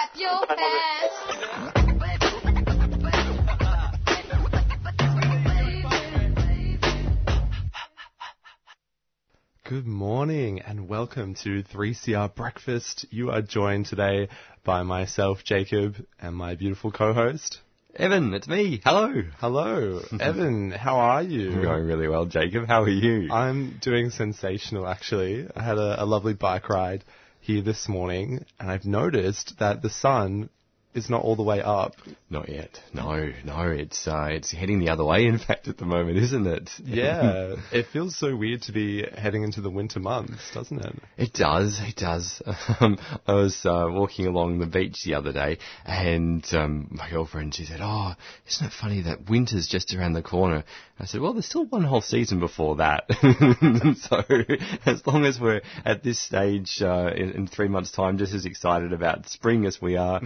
[0.00, 1.12] Clap your hands.
[9.64, 13.04] Good morning and welcome to 3CR Breakfast.
[13.10, 14.28] You are joined today
[14.64, 17.58] by myself, Jacob, and my beautiful co-host.
[17.94, 18.80] Evan, it's me.
[18.82, 19.22] Hello.
[19.38, 20.70] Hello, Evan.
[20.70, 21.52] How are you?
[21.52, 22.66] I'm going really well, Jacob.
[22.66, 23.30] How are you?
[23.30, 25.46] I'm doing sensational, actually.
[25.54, 27.04] I had a, a lovely bike ride
[27.40, 30.50] here this morning, and I've noticed that the sun
[30.94, 31.94] is not all the way up.
[32.28, 32.80] Not yet.
[32.92, 33.62] No, no.
[33.70, 35.26] It's uh, it's heading the other way.
[35.26, 36.70] In fact, at the moment, isn't it?
[36.84, 40.96] Yeah, it feels so weird to be heading into the winter months, doesn't it?
[41.16, 41.80] It does.
[41.82, 42.42] It does.
[42.80, 47.54] Um, I was uh, walking along the beach the other day, and um, my girlfriend
[47.54, 48.14] she said, "Oh,
[48.48, 50.64] isn't it funny that winter's just around the corner?"
[50.98, 53.04] I said, "Well, there's still one whole season before that.
[54.08, 54.22] so
[54.86, 58.46] as long as we're at this stage uh, in, in three months' time, just as
[58.46, 60.20] excited about spring as we are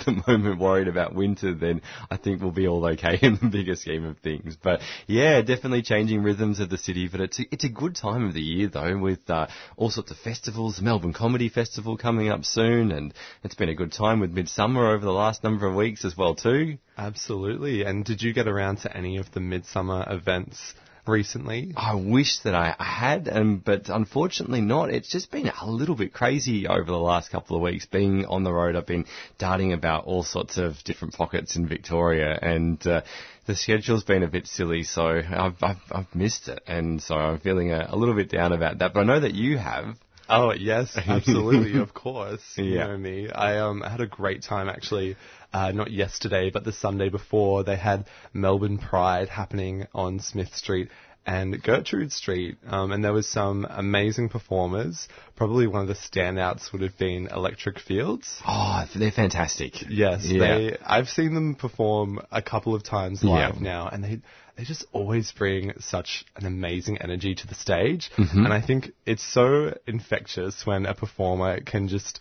[0.00, 3.48] at the moment, worried about winter, then I think we'll be all okay in the
[3.48, 4.56] bigger scheme of things.
[4.62, 7.08] But yeah, definitely changing rhythms of the city.
[7.08, 10.10] But it's a, it's a good time of the year though, with uh, all sorts
[10.10, 10.76] of festivals.
[10.76, 14.94] The Melbourne Comedy Festival coming up soon, and it's been a good time with Midsummer
[14.94, 16.78] over the last number of weeks as well too.
[16.98, 17.84] Absolutely.
[17.84, 20.74] And did you get around to any of the midsummer events
[21.06, 21.72] recently?
[21.76, 24.90] I wish that I had, um, but unfortunately not.
[24.90, 27.86] It's just been a little bit crazy over the last couple of weeks.
[27.86, 29.06] Being on the road, I've been
[29.38, 33.02] darting about all sorts of different pockets in Victoria, and uh,
[33.46, 37.38] the schedule's been a bit silly, so I've, I've, I've missed it, and so I'm
[37.40, 38.94] feeling a, a little bit down about that.
[38.94, 39.96] But I know that you have.
[40.28, 42.40] Oh yes, absolutely, of course.
[42.56, 42.86] You Yeah.
[42.86, 43.28] know me.
[43.28, 45.16] I um had a great time actually.
[45.52, 47.62] Uh, not yesterday, but the Sunday before.
[47.64, 50.88] They had Melbourne Pride happening on Smith Street
[51.24, 55.06] and Gertrude Street, um, and there was some amazing performers.
[55.36, 58.40] Probably one of the standouts would have been Electric Fields.
[58.46, 59.74] Oh, they're fantastic.
[59.88, 60.40] Yes, Yeah.
[60.40, 60.76] they.
[60.84, 63.60] I've seen them perform a couple of times live Yeah.
[63.62, 64.20] now, and they
[64.56, 68.10] they just always bring such an amazing energy to the stage.
[68.16, 72.20] And I think it's so infectious when a performer can just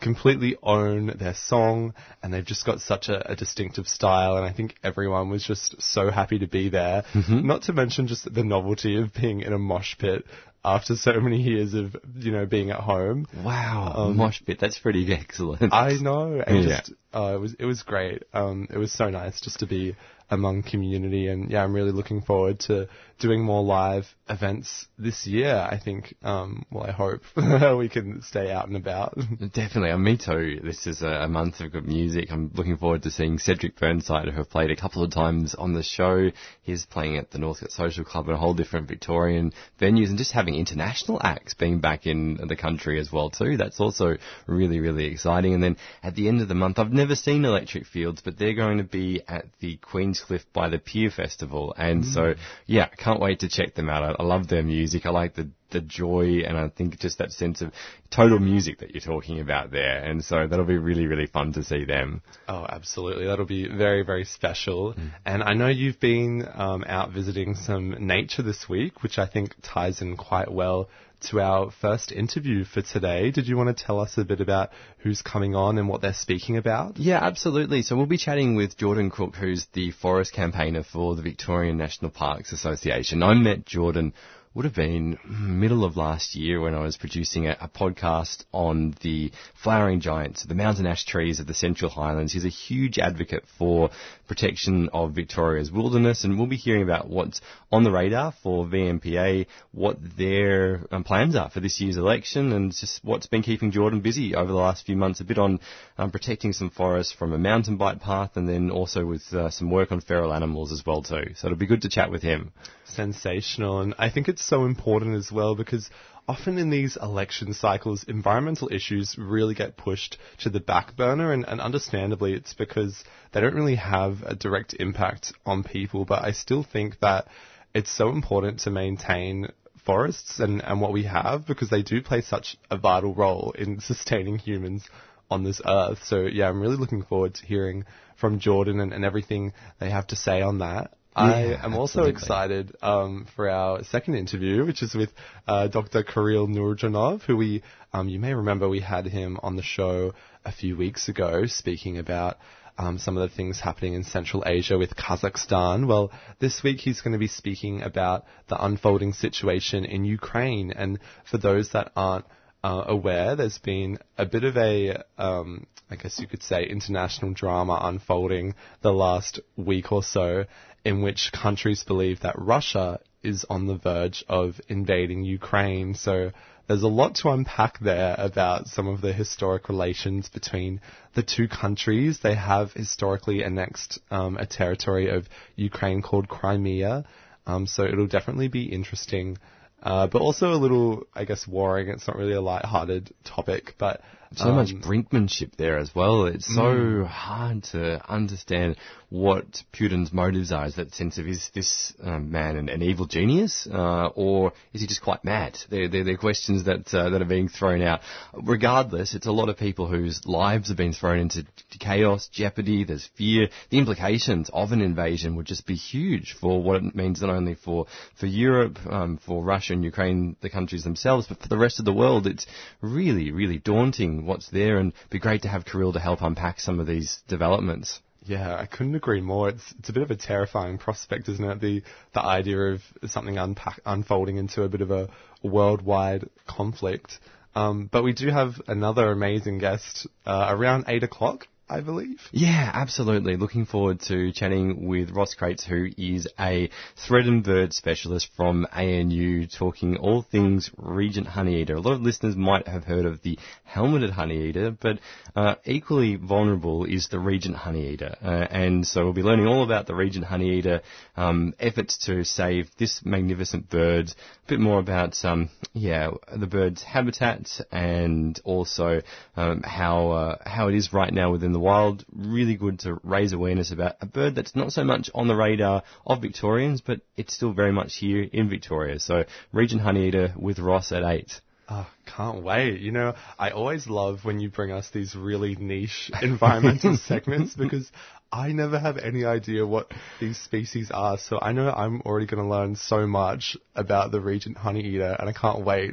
[0.00, 4.52] completely own their song and they've just got such a, a distinctive style and I
[4.52, 7.04] think everyone was just so happy to be there.
[7.28, 10.24] Not to mention just the novelty of being in a mosh pit
[10.64, 13.26] after so many years of, you know, being at home.
[13.42, 14.58] Wow, mosh pit.
[14.60, 15.72] That's pretty excellent.
[15.72, 16.80] I know, and Yeah.
[16.80, 18.24] just uh, it was it was great.
[18.34, 19.96] Um, it was so nice just to be
[20.30, 22.88] among community, and yeah, I'm really looking forward to
[23.20, 25.54] doing more live events this year.
[25.54, 27.22] I think, um, well, I hope
[27.78, 29.14] we can stay out and about.
[29.52, 30.60] Definitely, and me too.
[30.64, 32.28] This is a, month of good music.
[32.30, 35.74] I'm looking forward to seeing Cedric Burnside, who have played a couple of times on
[35.74, 36.30] the show.
[36.62, 40.32] He's playing at the Northcote Social Club and a whole different Victorian venues, and just
[40.32, 43.56] having international acts being back in the country as well too.
[43.56, 44.16] That's also
[44.46, 45.54] really, really exciting.
[45.54, 48.54] And then at the end of the month, I've never seen Electric Fields, but they're
[48.54, 52.34] going to be at the Queenscliff by the Pier Festival, and so
[52.66, 54.02] yeah, can't wait to check them out.
[54.02, 55.06] I, I love their music.
[55.06, 57.72] I like the the joy and I think just that sense of
[58.10, 60.02] total music that you're talking about there.
[60.02, 62.22] And so that'll be really, really fun to see them.
[62.48, 63.26] Oh, absolutely.
[63.26, 64.94] That'll be very, very special.
[65.24, 69.54] And I know you've been um, out visiting some nature this week, which I think
[69.62, 70.88] ties in quite well
[71.28, 73.30] to our first interview for today.
[73.30, 76.12] Did you want to tell us a bit about who's coming on and what they're
[76.14, 76.98] speaking about?
[76.98, 77.82] Yeah, absolutely.
[77.82, 82.10] So we'll be chatting with Jordan Crook, who's the forest campaigner for the Victorian National
[82.10, 83.22] Parks Association.
[83.22, 84.14] I met Jordan
[84.52, 88.96] would have been middle of last year when I was producing a, a podcast on
[89.00, 89.30] the
[89.62, 92.32] flowering giants, the mountain ash trees of the Central Highlands.
[92.32, 93.90] He's a huge advocate for
[94.26, 97.40] protection of Victoria's wilderness, and we'll be hearing about what's
[97.70, 102.72] on the radar for VNPA, what their um, plans are for this year's election, and
[102.72, 105.20] just what's been keeping Jordan busy over the last few months.
[105.20, 105.60] A bit on
[105.96, 109.70] um, protecting some forests from a mountain bike path, and then also with uh, some
[109.70, 111.34] work on feral animals as well too.
[111.36, 112.52] So it'll be good to chat with him.
[112.90, 113.80] sensational.
[113.80, 115.90] And I think it's so important as well because
[116.28, 121.32] often in these election cycles, environmental issues really get pushed to the back burner.
[121.32, 123.02] And, and understandably, it's because
[123.32, 126.04] they don't really have a direct impact on people.
[126.04, 127.26] But I still think that
[127.74, 129.48] it's so important to maintain
[129.84, 133.80] forests and, and what we have because they do play such a vital role in
[133.90, 134.88] sustaining humans
[135.30, 136.04] on this earth.
[136.04, 137.84] So yeah, I'm really looking forward to hearing
[138.16, 140.92] from Jordan and, and everything they have to say on that.
[141.14, 142.10] I Yeah, am also absolutely.
[142.12, 145.10] excited um, for our second interview, which is with
[145.46, 146.02] uh, Dr.
[146.04, 147.62] Kirill Nurjanov, who we,
[147.92, 150.14] um, you may remember, we had him on the show
[150.44, 152.36] a few weeks ago speaking about
[152.78, 155.86] um, some of the things happening in Central Asia with Kazakhstan.
[155.86, 160.70] Well, this week he's going to be speaking about the unfolding situation in Ukraine.
[160.70, 160.98] And
[161.30, 162.24] for those that aren't
[162.64, 167.32] uh, aware, there's been a bit of a, um, I guess you could say, international
[167.34, 170.44] drama unfolding the last week or so,
[170.84, 175.94] in which countries believe that Russia is on the verge of invading Ukraine.
[175.94, 176.30] So
[176.66, 180.80] there's a lot to unpack there about some of the historic relations between
[181.14, 182.20] the two countries.
[182.20, 187.04] They have historically annexed um, a territory of Ukraine called Crimea.
[187.46, 189.38] Um, so it'll definitely be interesting,
[189.82, 191.88] uh, but also a little, I guess, warring.
[191.88, 194.00] It's not really a light-hearted topic, but
[194.36, 196.26] so much um, brinkmanship there as well.
[196.26, 198.76] It's so hard to understand
[199.08, 200.66] what Putin's motives are.
[200.66, 204.82] Is that sense of is this um, man an, an evil genius, uh, or is
[204.82, 205.58] he just quite mad?
[205.68, 208.02] They're, they're, they're questions that uh, that are being thrown out.
[208.32, 211.44] Regardless, it's a lot of people whose lives have been thrown into
[211.80, 212.84] chaos, jeopardy.
[212.84, 213.48] There's fear.
[213.70, 217.56] The implications of an invasion would just be huge for what it means not only
[217.56, 221.80] for for Europe, um, for Russia and Ukraine, the countries themselves, but for the rest
[221.80, 222.28] of the world.
[222.28, 222.46] It's
[222.80, 226.60] really, really daunting what's there, and it'd be great to have Kirill to help unpack
[226.60, 228.00] some of these developments.
[228.26, 229.48] Yeah, I couldn't agree more.
[229.48, 231.60] It's it's a bit of a terrifying prospect, isn't it?
[231.60, 231.82] The
[232.12, 235.08] the idea of something unpack, unfolding into a bit of a
[235.42, 237.18] worldwide conflict.
[237.54, 242.20] Um, but we do have another amazing guest uh, around eight o'clock, I believe.
[242.32, 243.36] Yeah, absolutely.
[243.36, 246.68] Looking forward to chatting with Ross Crates, who is a
[247.06, 251.76] thread and bird specialist from ANU, talking all things Regent Honeyeater.
[251.76, 254.98] A lot of listeners might have heard of the helmeted honeyeater, but
[255.36, 258.16] uh, equally vulnerable is the Regent honeyeater.
[258.20, 260.80] Uh, and so we'll be learning all about the Regent honeyeater
[261.16, 266.82] um, efforts to save this magnificent bird, a bit more about um, yeah the bird's
[266.82, 269.00] habitat and also
[269.36, 272.04] um, how uh, how it is right now within the wild.
[272.12, 275.82] Really good to raise awareness about a bird that's not so much on the radar
[276.06, 278.98] of Victorians, but it's still very much here in Victoria.
[278.98, 281.40] So Regent honeyeater with Ross at eight.
[281.72, 282.80] Oh, can't wait.
[282.80, 287.92] You know, I always love when you bring us these really niche environmental segments because
[288.32, 291.16] I never have any idea what these species are.
[291.16, 295.28] So I know I'm already going to learn so much about the Regent honeyeater and
[295.28, 295.92] I can't wait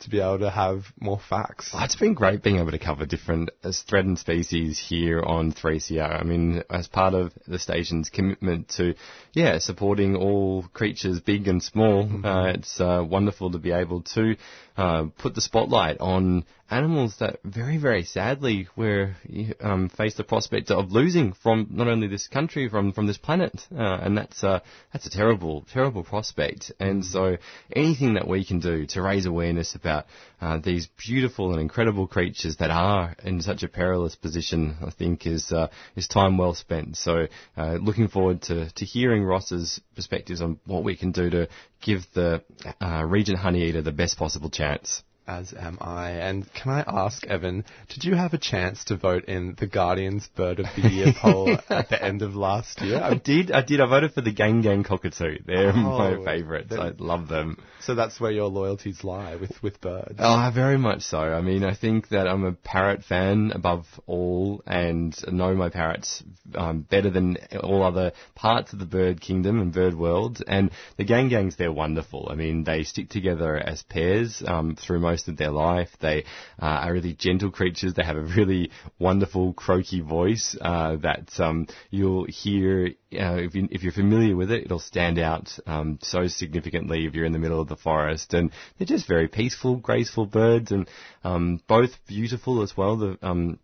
[0.00, 1.70] to be able to have more facts.
[1.74, 3.50] Oh, it's been great being able to cover different
[3.88, 6.20] threatened species here on 3CR.
[6.20, 8.94] I mean, as part of the station's commitment to,
[9.32, 14.36] yeah, supporting all creatures, big and small, uh, it's uh, wonderful to be able to
[14.78, 19.16] uh, put the spotlight on animals that very, very sadly we're
[19.60, 23.66] um, face the prospect of losing from not only this country, from from this planet,
[23.76, 24.60] uh, and that's uh,
[24.92, 26.70] that's a terrible, terrible prospect.
[26.78, 27.38] And so,
[27.74, 30.06] anything that we can do to raise awareness about
[30.40, 35.26] uh, these beautiful and incredible creatures that are in such a perilous position, I think
[35.26, 36.96] is uh, is time well spent.
[36.96, 37.26] So,
[37.56, 41.48] uh, looking forward to to hearing Ross's perspectives on what we can do to
[41.80, 42.42] give the
[42.80, 45.02] uh, Regent Honeyeater the best possible chance.
[45.28, 46.12] As am I.
[46.12, 50.26] And can I ask, Evan, did you have a chance to vote in the Guardian's
[50.34, 52.98] Bird of the Year poll at the end of last year?
[53.02, 53.82] I did, I did.
[53.82, 55.40] I voted for the Gang Gang Cockatoo.
[55.44, 56.72] They're my Oh, favourites.
[56.72, 57.58] I love them.
[57.80, 60.14] So that's where your loyalties lie with, with birds.
[60.18, 61.18] Oh, very much so.
[61.18, 66.22] I mean, I think that I'm a parrot fan above all and know my parrots
[66.54, 70.42] um, better than all other parts of the bird kingdom and bird world.
[70.46, 72.28] And the gang gangs, they're wonderful.
[72.30, 75.88] I mean, they stick together as pairs um, through most of their life.
[76.00, 76.24] They
[76.60, 77.94] uh, are really gentle creatures.
[77.94, 83.68] They have a really wonderful croaky voice uh, that um, you'll hear uh, if, you,
[83.82, 87.60] you're familiar with it, it'll stand out um, so significantly if you're in the middle
[87.60, 88.34] of the forest.
[88.34, 90.88] And they're just very peaceful, graceful birds, and
[91.24, 92.96] um, both beautiful as well.
[92.96, 93.58] The um,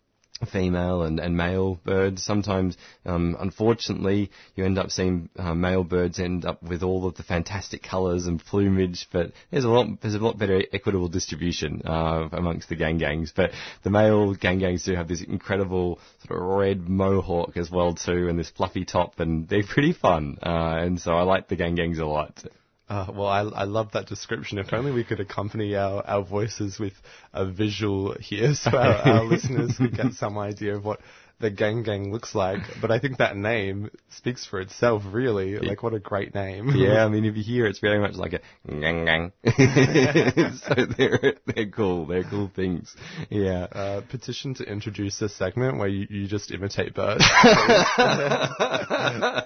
[0.46, 2.22] female and, and male birds.
[2.22, 7.14] Sometimes, um, unfortunately, you end up seeing uh, male birds end up with all of
[7.14, 11.82] the fantastic colours and plumage, but there's a lot there's a lot better equitable distribution
[11.84, 13.32] uh, amongst the gang gangs.
[13.34, 13.50] But
[13.82, 18.28] the male gang gangs do have this incredible sort of red mohawk as well too,
[18.28, 20.38] and this fluffy top, and they're pretty fun.
[20.42, 22.44] Uh, and so I like the gang gangs a lot.
[22.88, 24.58] Uh, well, I, I love that description.
[24.58, 26.92] If only we could accompany our, our voices with
[27.32, 31.00] a visual here so our, our listeners could get some idea of what
[31.44, 35.58] the gang gang looks like, but I think that name speaks for itself, really.
[35.58, 36.70] Like, what a great name.
[36.74, 39.32] Yeah, I mean, if you hear, it's very much like a gang gang.
[39.44, 42.06] so they're they're cool.
[42.06, 42.96] They're cool things.
[43.28, 43.64] Yeah.
[43.70, 47.22] Uh, petition to introduce a segment where you, you just imitate birds.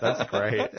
[0.00, 0.70] That's great.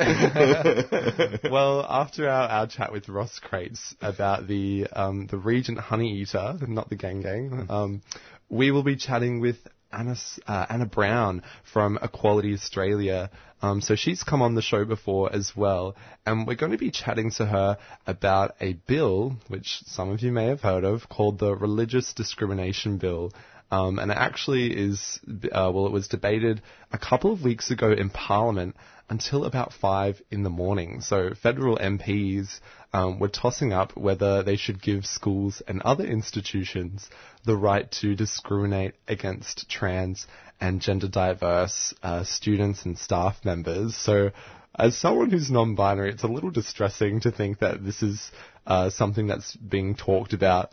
[1.51, 6.57] well, after our, our chat with Ross Crates about the um, the Regent Honey Eater,
[6.65, 8.01] not the Gang Gang, um,
[8.47, 9.57] we will be chatting with
[9.91, 10.15] Anna,
[10.48, 11.43] uh, Anna Brown
[11.74, 13.29] from Equality Australia.
[13.62, 16.91] Um, so she's come on the show before as well, and we're going to be
[16.91, 17.77] chatting to her
[18.08, 22.98] about a bill, which some of you may have heard of, called the Religious Discrimination
[22.98, 23.31] Bill.
[23.72, 25.19] Um, and it actually is,
[25.51, 28.75] uh, well, it was debated a couple of weeks ago in Parliament
[29.09, 31.01] until about five in the morning.
[31.01, 32.59] So federal MPs
[32.93, 37.09] um, were tossing up whether they should give schools and other institutions
[37.45, 40.27] the right to discriminate against trans
[40.61, 43.95] and gender diverse uh, students and staff members.
[43.95, 44.31] So
[44.77, 48.31] as someone who's non-binary, it's a little distressing to think that this is
[48.67, 50.71] uh, something that's being talked about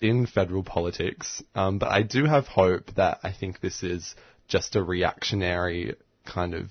[0.00, 1.42] in federal politics.
[1.54, 4.14] Um, but I do have hope that I think this is
[4.48, 6.70] just a reactionary kind of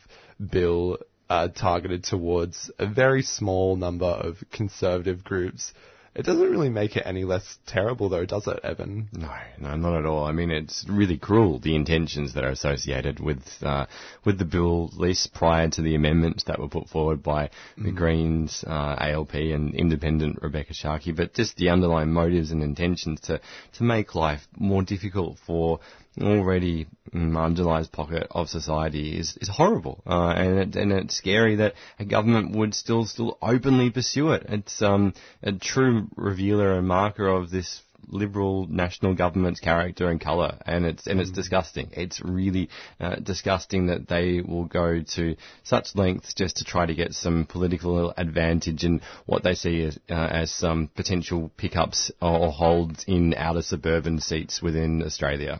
[0.49, 0.97] bill
[1.29, 5.73] uh, targeted towards a very small number of conservative groups.
[6.13, 9.07] It doesn't really make it any less terrible, though, does it, Evan?
[9.13, 10.25] No, no, not at all.
[10.25, 13.85] I mean, it's really cruel the intentions that are associated with uh,
[14.25, 17.93] with the bill, at least prior to the amendments that were put forward by the
[17.93, 21.15] Greens, uh, ALP, and Independent Rebekha Sharkie.
[21.15, 23.39] But just the underlying motives and intentions to
[23.75, 25.79] to make life more difficult for
[26.19, 31.73] already marginalised pocket of society is, is horrible, uh, and it, and it's scary that
[31.99, 34.45] a government would still still openly pursue it.
[34.49, 40.57] It's um, a true revealer and marker of this liberal national government's character and colour,
[40.65, 41.89] and it's and it's disgusting.
[41.93, 46.93] It's really uh, disgusting that they will go to such lengths just to try to
[46.93, 52.51] get some political advantage in what they see as, uh, as some potential pickups or
[52.51, 55.59] holds in outer suburban seats within Australia.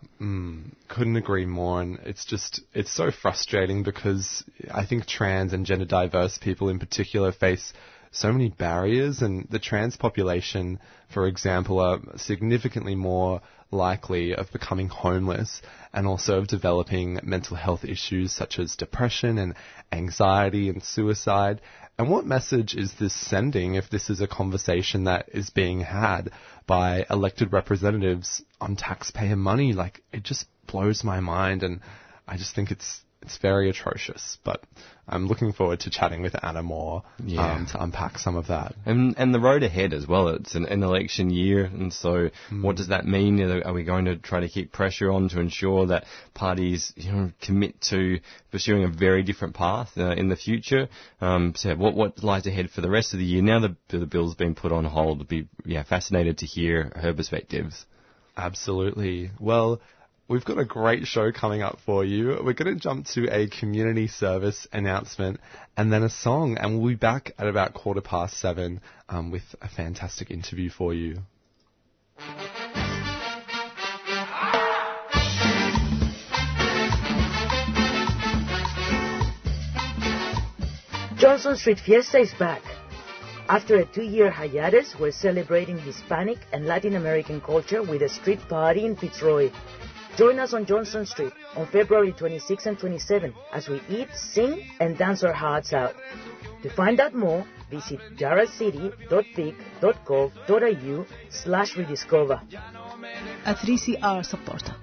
[0.88, 5.86] couldn't agree more and it's just it's so frustrating because I think trans and gender
[5.86, 7.74] diverse people in particular face
[8.12, 10.80] so many barriers and the trans population
[11.14, 13.42] for example are significantly more
[13.72, 15.62] likely of becoming homeless
[15.94, 19.56] and also of developing mental health issues such as depression and
[19.94, 21.62] anxiety and suicide
[22.02, 26.32] and what message is this sending if this is a conversation that is being had
[26.66, 29.74] by elected representatives on taxpayer money?
[29.74, 31.82] Like, it just blows my mind and
[32.28, 34.38] I just think it's, it's very atrocious.
[34.44, 34.64] But
[35.08, 37.54] I'm looking forward to chatting with Anna more Yeah.
[37.56, 38.76] um, to unpack some of that.
[38.86, 40.30] And and the road ahead as well.
[40.30, 42.30] It's an, an election year, and so
[42.62, 43.42] what does that mean?
[43.42, 47.12] Are are we going to try to keep pressure on to ensure that parties you
[47.12, 48.20] know commit to
[48.52, 50.88] pursuing a very different path uh, in the future?
[51.20, 53.42] Um, so what what lies ahead for the rest of the year?
[53.42, 55.22] Now the the bill's been put on hold.
[55.22, 57.86] I'd be yeah fascinated to hear her perspectives.
[58.38, 59.32] Absolutely.
[59.40, 59.82] Well,
[60.32, 62.40] we've got a great show coming up for you.
[62.42, 65.42] We're going to jump to a community service announcement
[65.76, 69.44] and then a song, and we'll be back at about quarter past seven um, with
[69.62, 71.18] a fantastic interview for you.
[81.18, 82.62] Johnson Street Fiesta is back.
[83.50, 88.86] After a two-year hiatus, we're celebrating Hispanic and Latin American culture with a street party
[88.86, 89.52] in Fitzroy.
[90.22, 94.96] Join us on Johnson Street on February 26 and 27 as we eat, sing, and
[94.96, 95.96] dance our hearts out.
[96.62, 102.40] To find out more, visit yarracity.vic.gov.au slash rediscover.
[103.48, 104.76] A 3CR supporter.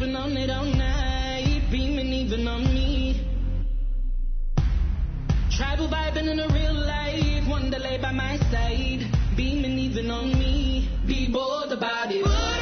[0.00, 3.20] Under on it all night, beaming even on me.
[5.50, 10.88] Tribal vibing in a real life, one delay by my side, beaming even on me.
[11.06, 12.55] Be bold about it.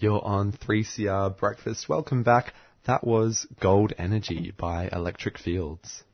[0.00, 1.86] You're on 3CR Breakfast.
[1.86, 2.54] Welcome back.
[2.86, 6.04] That was Gold Energy by Electric Fields.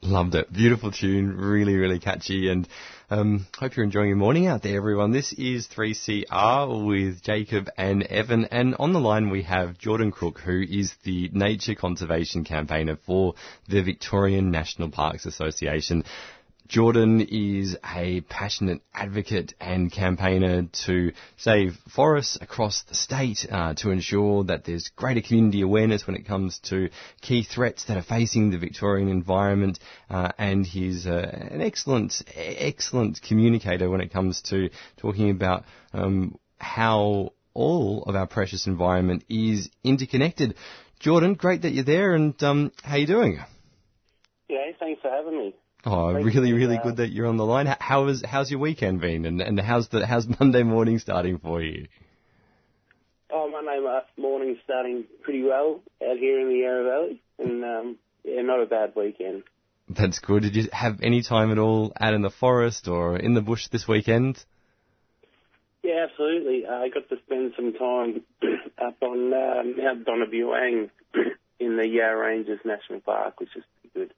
[0.00, 0.52] Loved it.
[0.52, 1.36] Beautiful tune.
[1.36, 2.48] Really, really catchy.
[2.48, 2.68] And
[3.10, 5.10] um, hope you're enjoying your morning out there, everyone.
[5.10, 8.44] This is 3CR with Jacob and Evan.
[8.44, 13.34] And on the line we have Jordan Crook, who is the nature conservation campaigner for
[13.68, 16.04] the Victorian National Parks Association.
[16.70, 23.90] Jordan is a passionate advocate and campaigner to save forests across the state, uh, to
[23.90, 26.88] ensure that there's greater community awareness when it comes to
[27.22, 29.80] key threats that are facing the Victorian environment.
[30.08, 36.38] Uh, and he's uh, an excellent, excellent communicator when it comes to talking about um,
[36.58, 40.54] how all of our precious environment is interconnected.
[41.00, 43.40] Jordan, great that you're there, and um, how are you doing?
[44.48, 45.54] Yeah, thanks for having me.
[45.84, 47.66] Oh, Great really, really good that you're on the line.
[47.80, 51.62] How is how's your weekend been, and and how's the how's Monday morning starting for
[51.62, 51.86] you?
[53.32, 57.96] Oh, Monday mo- morning starting pretty well out here in the Yarra Valley, and um,
[58.24, 59.44] yeah, not a bad weekend.
[59.88, 60.42] That's good.
[60.42, 63.68] Did you have any time at all out in the forest or in the bush
[63.68, 64.44] this weekend?
[65.82, 66.66] Yeah, absolutely.
[66.66, 68.22] Uh, I got to spend some time
[68.78, 70.90] up on uh, Mount Donna Buang
[71.58, 74.14] in the Yarra Ranges National Park, which is pretty good.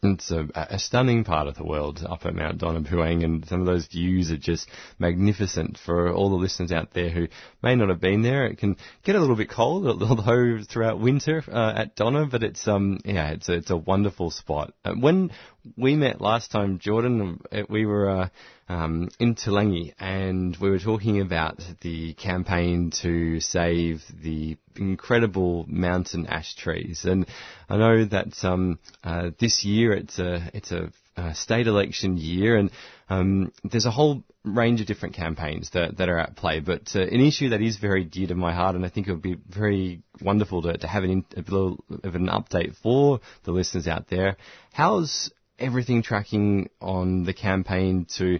[0.00, 3.60] It's a, a stunning part of the world up at Mount Donna Buang, and some
[3.60, 4.68] of those views are just
[5.00, 7.26] magnificent for all the listeners out there who
[7.64, 8.46] may not have been there.
[8.46, 12.68] It can get a little bit cold, although throughout winter uh, at Donna, but it's
[12.68, 14.72] um yeah, it's a, it's a wonderful spot.
[14.84, 15.32] Uh, when
[15.76, 18.28] we met last time, Jordan, uh, we were uh,
[18.68, 26.26] um, in Toolangi, and we were talking about the campaign to save the incredible mountain
[26.26, 27.04] ash trees.
[27.04, 27.26] And
[27.68, 30.90] I know that um, uh, this year it's a it's a
[31.34, 32.70] state election year, and
[33.08, 36.60] um, there's a whole range of different campaigns that, that are at play.
[36.60, 39.12] But uh, an issue that is very dear to my heart, and I think it
[39.12, 43.52] would be very wonderful to, to have an a little of an update for the
[43.52, 44.36] listeners out there.
[44.72, 48.38] How's everything tracking on the campaign to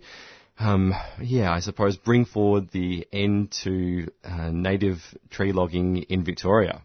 [0.61, 6.83] um, yeah, I suppose bring forward the end to uh, native tree logging in Victoria.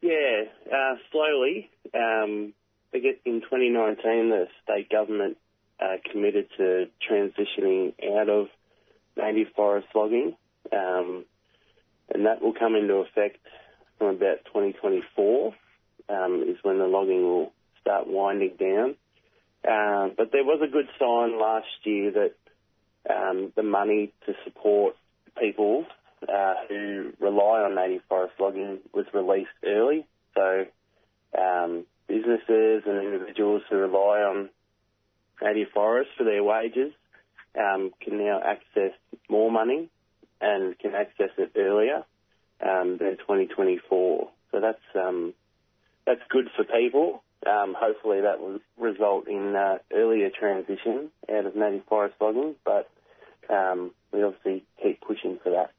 [0.00, 1.70] Yeah, uh, slowly.
[1.94, 2.54] Um,
[2.94, 5.36] I guess in 2019, the state government
[5.80, 8.46] uh, committed to transitioning out of
[9.16, 10.34] native forest logging,
[10.72, 11.24] um,
[12.12, 13.38] and that will come into effect
[13.98, 15.54] from about 2024.
[16.08, 18.96] Um, is when the logging will start winding down.
[19.64, 22.34] Uh, but there was a good sign last year that
[23.08, 24.96] um, the money to support
[25.38, 25.84] people
[26.28, 30.06] uh, who rely on native forest logging was released early.
[30.34, 30.64] So
[31.38, 34.50] um, businesses and individuals who rely on
[35.40, 36.92] native forests for their wages
[37.58, 38.92] um, can now access
[39.28, 39.90] more money
[40.40, 42.04] and can access it earlier
[42.60, 44.28] um, than 2024.
[44.50, 45.34] So that's um,
[46.06, 47.22] that's good for people.
[47.46, 52.88] Um, hopefully that will result in uh, earlier transition out of native forest logging, but
[53.50, 55.72] um, we obviously keep pushing for that.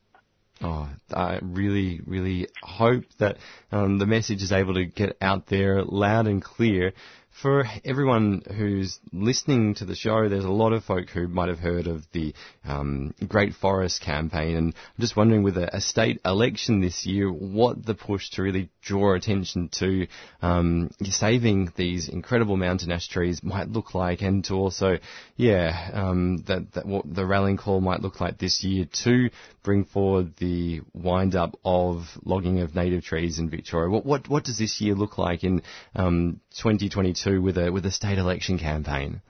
[0.61, 3.37] Oh, I really, really hope that
[3.71, 6.93] um, the message is able to get out there loud and clear
[7.41, 11.59] for everyone who's listening to the show, there's a lot of folk who might have
[11.59, 16.21] heard of the um, Great Forest campaign, and I'm just wondering, with a, a, state
[16.23, 20.07] election this year, what the push to really draw attention to
[20.41, 24.99] um, saving these incredible mountain ash trees might look like, and to also,
[25.35, 29.29] yeah, um, that, that what the rallying call might look like this year to
[29.63, 33.89] bring forward the wind up of logging of native trees in Victoria.
[33.89, 35.63] What what, what does this year look like in
[35.95, 37.22] um, 2022?
[37.23, 39.21] to with a with a state election campaign?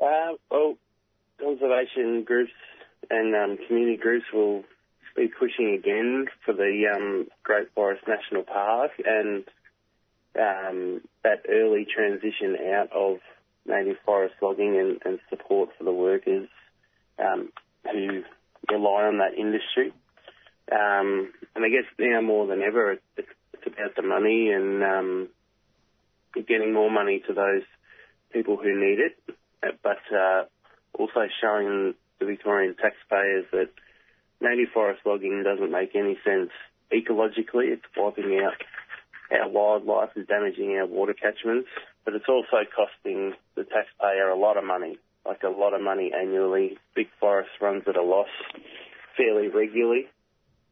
[0.00, 0.76] Uh, well,
[1.38, 2.52] conservation groups
[3.10, 4.64] and um, community groups will
[5.16, 9.44] be pushing again for the um, Great Forest National Park and
[10.38, 13.18] um, that early transition out of
[13.66, 16.48] native forest logging and, and support for the workers
[17.18, 17.50] um,
[17.90, 18.22] who
[18.70, 19.92] rely on that industry.
[20.70, 25.28] Um, and I guess now more than ever, it's, it's about the money and um,
[26.34, 27.62] getting more money to those
[28.32, 29.36] people who need it,
[29.82, 30.44] but uh,
[30.94, 33.70] also showing the Victorian taxpayers that
[34.40, 36.50] native forest logging doesn't make any sense
[36.92, 37.72] ecologically.
[37.72, 38.54] It's wiping out
[39.30, 41.68] our wildlife and damaging our water catchments,
[42.04, 46.12] but it's also costing the taxpayer a lot of money like a lot of money
[46.16, 46.78] annually.
[46.94, 48.28] Big Forest runs at a loss
[49.16, 50.06] fairly regularly,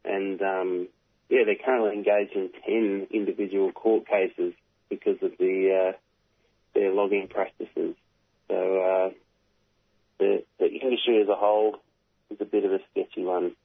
[0.03, 0.87] and um,
[1.29, 4.53] yeah, they're currently engaged in ten individual court cases
[4.91, 5.97] because of the uh,
[6.75, 7.95] their logging practices.
[8.47, 9.09] So uh,
[10.19, 11.77] the the industry as a whole
[12.29, 13.55] is a bit of a sketchy one.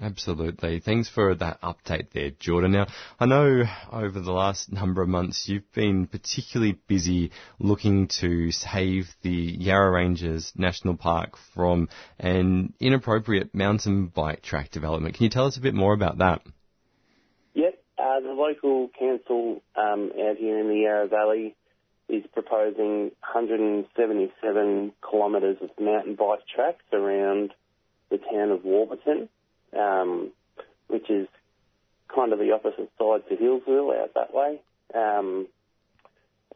[0.00, 0.80] Absolutely.
[0.80, 2.72] Thanks for that update there, Jordan.
[2.72, 2.86] Now,
[3.18, 9.08] I know over the last number of months you've been particularly busy looking to save
[9.22, 15.14] the Yarra Ranges National Park from an inappropriate mountain bike track development.
[15.14, 16.42] Can you tell us a bit more about that?
[18.16, 21.54] Uh, the local council um, out here in the Yarra Valley
[22.08, 27.52] is proposing 177 kilometres of mountain bike tracks around
[28.10, 29.28] the town of Warburton
[29.76, 30.30] um,
[30.88, 31.28] which is
[32.14, 34.60] kind of the opposite side to Healesville out that way.
[34.94, 35.48] Um,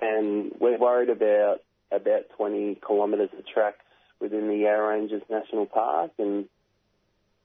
[0.01, 1.61] and we're worried about
[1.92, 3.85] about 20 kilometres of tracks
[4.20, 6.46] within the Yarra Ranges National Park, and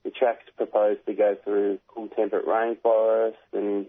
[0.04, 3.88] the tracks proposed to go through cool temperate rainforest and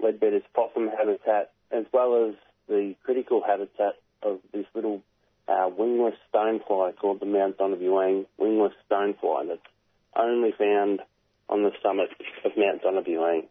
[0.00, 2.34] Leadbeater's possum habitat, as well as
[2.68, 5.02] the critical habitat of this little
[5.48, 9.60] uh, wingless stonefly called the Mount Donna Buang wingless stonefly that's
[10.16, 11.00] only found
[11.48, 12.08] on the summit
[12.44, 13.46] of Mount Donna Buang.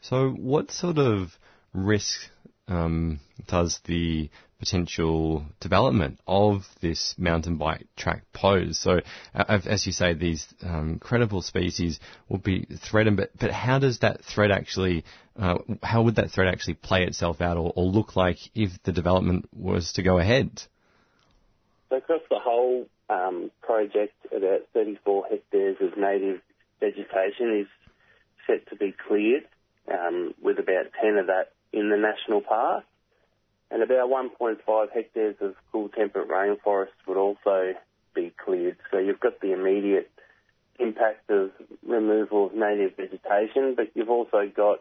[0.00, 1.38] So, what sort of
[1.72, 2.30] risk
[2.68, 8.78] um, does the potential development of this mountain bike track pose?
[8.78, 9.00] So,
[9.34, 14.24] as you say, these um, incredible species will be threatened, but, but how does that
[14.24, 15.04] threat actually,
[15.38, 18.92] uh, how would that threat actually play itself out or, or, look like if the
[18.92, 20.62] development was to go ahead?
[21.90, 26.40] Across the whole um, project, about 34 hectares of native
[26.80, 27.66] vegetation is
[28.46, 29.44] set to be cleared,
[29.92, 32.84] um, with about 10 of that in the national park.
[33.70, 37.74] And about 1.5 hectares of cool temperate rainforest would also
[38.14, 38.76] be cleared.
[38.90, 40.10] So you've got the immediate
[40.78, 41.50] impact of
[41.86, 44.80] removal of native vegetation, but you've also got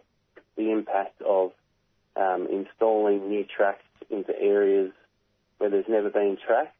[0.55, 1.51] the impact of
[2.15, 4.91] um, installing new tracks into areas
[5.57, 6.75] where there's never been tracks,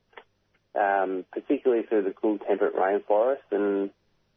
[0.80, 3.38] um, particularly through the cool temperate rainforest.
[3.52, 3.90] And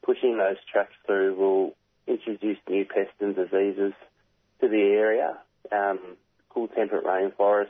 [0.03, 3.93] pushing those tracks through will introduce new pests and diseases
[4.61, 5.37] to the area.
[5.73, 6.17] Um,
[6.51, 7.69] cool temperate rainforest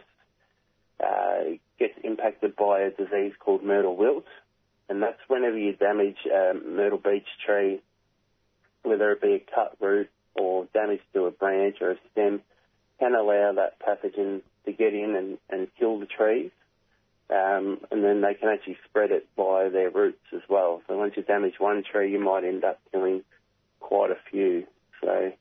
[1.02, 4.24] uh, gets impacted by a disease called myrtle wilt,
[4.88, 7.80] and that's whenever you damage a myrtle beech tree,
[8.82, 12.40] whether it be a cut root or damage to a branch or a stem,
[12.98, 16.50] can allow that pathogen to get in and, and kill the trees
[17.28, 20.82] um, and then they can actually spread it by their roots as well.
[20.86, 23.22] So once you damage one tree, you might end up killing
[23.80, 24.66] quite a few.
[25.02, 25.32] So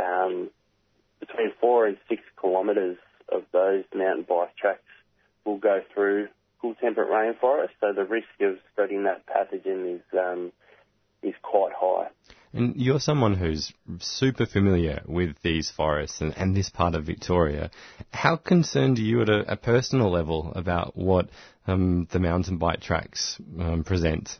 [0.00, 0.50] um,
[1.26, 2.96] between four and six kilometres
[3.30, 4.80] of those mountain bike tracks
[5.44, 6.28] will go through
[6.60, 7.70] cool temperate rainforest.
[7.80, 10.52] So the risk of spreading that pathogen is um,
[11.22, 12.08] is quite high.
[12.52, 17.70] And you're someone who's super familiar with these forests and, and this part of Victoria.
[18.10, 21.28] How concerned are you at a, a personal level about what
[21.66, 24.38] um, the mountain bike tracks um, present?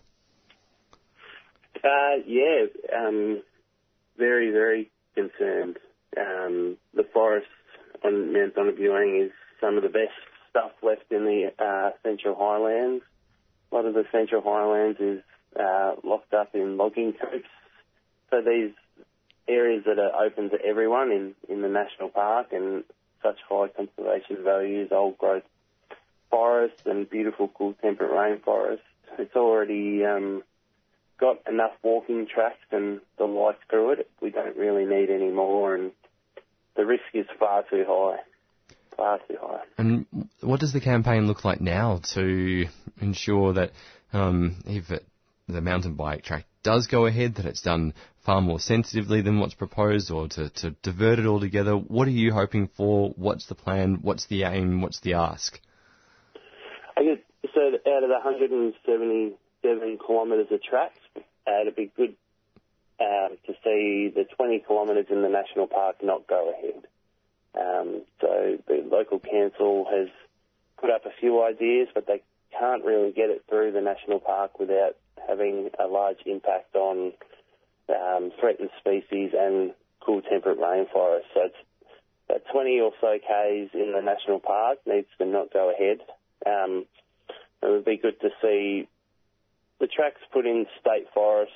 [1.84, 3.42] Uh, yeah, um,
[4.16, 5.78] very, very concerned.
[6.16, 7.48] Um, the forest
[8.04, 10.12] on Mount Donna Buang is some of the best
[10.50, 13.04] stuff left in the uh, Central Highlands.
[13.70, 15.22] A lot of the Central Highlands is
[15.58, 17.48] uh, locked up in logging camps.
[18.30, 18.72] So these
[19.48, 22.84] areas that are open to everyone in, in the national park and
[23.22, 25.44] such high conservation values, old growth
[26.30, 28.80] forests and beautiful cool temperate rainforest.
[29.18, 30.42] It's already um,
[31.18, 34.10] got enough walking tracks and the like through it.
[34.20, 35.92] We don't really need any more and
[36.76, 38.18] the risk is far too high.
[38.96, 39.62] Far too high.
[39.78, 40.06] And
[40.40, 42.66] what does the campaign look like now to
[43.00, 43.72] ensure that
[44.12, 45.04] um, if it,
[45.48, 49.54] the mountain bike track does go ahead, that it's done far more sensitively than what's
[49.54, 51.74] proposed, or to, to divert it altogether?
[51.74, 53.10] What are you hoping for?
[53.10, 53.98] What's the plan?
[54.02, 54.82] What's the aim?
[54.82, 55.60] What's the ask?
[56.96, 57.18] I guess
[57.54, 57.60] so.
[57.60, 62.16] Out of the 177 kilometres of tracks, uh, it'd be good
[63.00, 66.86] um, to see the 20 kilometres in the national park not go ahead.
[67.54, 70.08] Um, so the local council has
[70.78, 72.22] put up a few ideas, but they
[72.58, 77.12] can't really get it through the national park without having a large impact on
[77.88, 81.32] um, threatened species and cool temperate rainforests.
[81.34, 81.56] So it's
[82.28, 86.00] about 20 or so k's in the national park needs to not go ahead.
[86.46, 86.86] Um,
[87.62, 88.88] it would be good to see
[89.80, 91.54] the tracks put in state forests,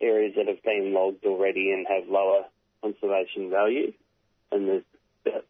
[0.00, 2.44] areas that have been logged already and have lower
[2.82, 3.92] conservation value.
[4.52, 4.84] And there's
[5.26, 5.44] about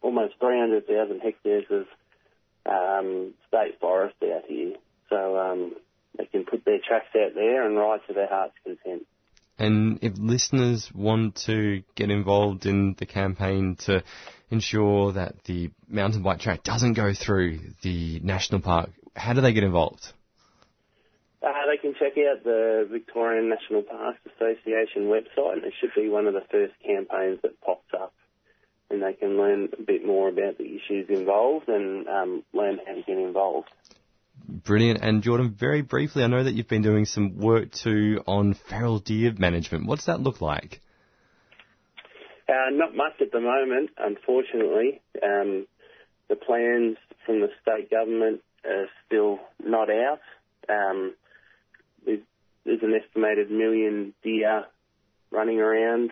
[0.00, 1.86] almost 300,000 hectares of
[2.66, 4.74] um, state forest out here.
[5.08, 5.74] So um,
[6.16, 9.06] they can put their tracks out there and ride to their heart's content.
[9.58, 14.04] And if listeners want to get involved in the campaign to
[14.50, 19.52] ensure that the mountain bike track doesn't go through the national park, how do they
[19.52, 20.12] get involved?
[21.40, 26.08] Uh, they can check out the Victorian National Parks Association website, and it should be
[26.08, 28.12] one of the first campaigns that pops up.
[28.90, 32.94] And they can learn a bit more about the issues involved and um, learn how
[32.94, 33.68] to get involved.
[34.48, 35.00] Brilliant.
[35.02, 38.98] And Jordan, very briefly, I know that you've been doing some work too on feral
[38.98, 39.86] deer management.
[39.86, 40.80] What's that look like?
[42.48, 45.02] Uh, not much at the moment, unfortunately.
[45.22, 45.66] Um,
[46.28, 46.96] the plans
[47.26, 50.20] from the state government are still not out.
[50.68, 51.14] Um,
[52.08, 52.20] there's,
[52.64, 54.64] there's an estimated million deer
[55.30, 56.10] running around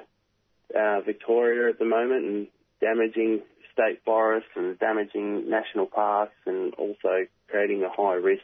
[0.75, 2.47] uh, Victoria at the moment and
[2.81, 3.41] damaging
[3.73, 8.43] state forests and damaging national parks and also creating a high risk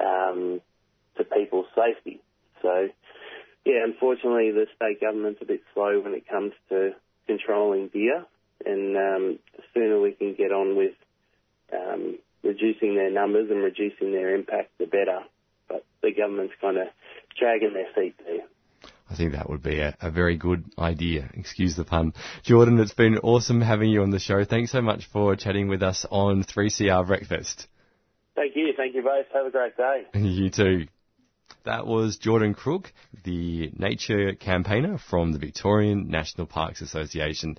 [0.00, 0.60] um,
[1.16, 2.20] to people's safety.
[2.62, 2.88] So,
[3.64, 6.92] yeah, unfortunately, the state government's a bit slow when it comes to
[7.26, 8.24] controlling deer,
[8.64, 10.94] and um, the sooner we can get on with
[11.72, 15.20] um, reducing their numbers and reducing their impact, the better.
[15.68, 16.88] But the government's kind of
[17.38, 18.46] dragging their feet there.
[19.10, 21.28] I think that would be a, a, very good idea.
[21.34, 22.14] Excuse the pun.
[22.42, 24.44] Jordan, it's been awesome having you on the show.
[24.44, 27.66] Thanks so much for chatting with us on 3CR Breakfast.
[28.34, 28.72] Thank you.
[28.76, 29.26] Thank you both.
[29.32, 30.04] Have a great day.
[30.14, 30.86] You too.
[31.64, 32.92] That was Jordan Crook,
[33.24, 37.56] the nature campaigner from the Victorian National Parks Association.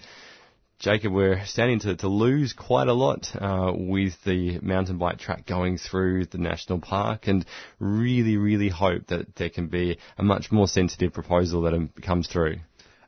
[0.79, 5.45] Jacob, we're standing to, to lose quite a lot uh, with the mountain bike track
[5.45, 7.45] going through the national park and
[7.79, 12.57] really, really hope that there can be a much more sensitive proposal that comes through.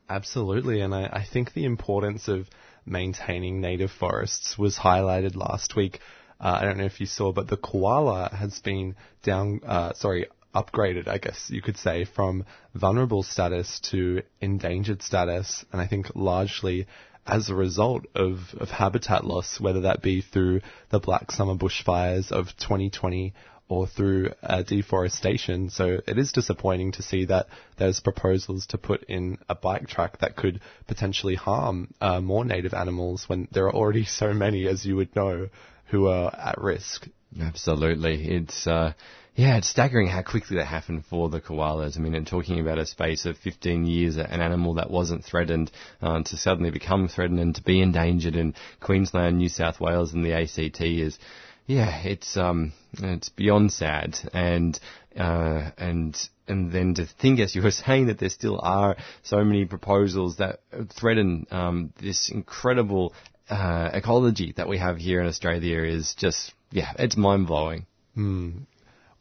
[0.09, 2.47] Absolutely, and I, I think the importance of
[2.85, 5.99] maintaining native forests was highlighted last week.
[6.39, 10.27] Uh, I don't know if you saw, but the koala has been down, uh, sorry,
[10.55, 16.07] upgraded, I guess you could say, from vulnerable status to endangered status, and I think
[16.15, 16.87] largely
[17.27, 22.31] as a result of, of habitat loss, whether that be through the Black Summer bushfires
[22.31, 23.33] of 2020
[23.69, 25.69] or through uh, deforestation.
[25.69, 30.19] So it is disappointing to see that there's proposals to put in a bike track
[30.19, 34.85] that could potentially harm uh, more native animals when there are already so many, as
[34.85, 35.49] you would know,
[35.87, 37.07] who are at risk.
[37.41, 38.23] Absolutely.
[38.29, 38.93] It's, uh,
[39.37, 41.95] yeah, it's staggering how quickly that happened for the koalas.
[41.95, 45.69] I mean, in talking about a space of 15 years, an animal that wasn't threatened
[46.01, 50.25] uh, to suddenly become threatened and to be endangered in Queensland, New South Wales, and
[50.25, 51.19] the ACT is,
[51.67, 54.17] yeah, it's um, it's beyond sad.
[54.33, 54.79] And
[55.15, 59.43] uh, and and then to think, as you were saying, that there still are so
[59.43, 60.61] many proposals that
[60.99, 63.13] threaten um, this incredible
[63.51, 67.85] uh, ecology that we have here in Australia is just, yeah, it's mind blowing.
[68.15, 68.61] Hmm.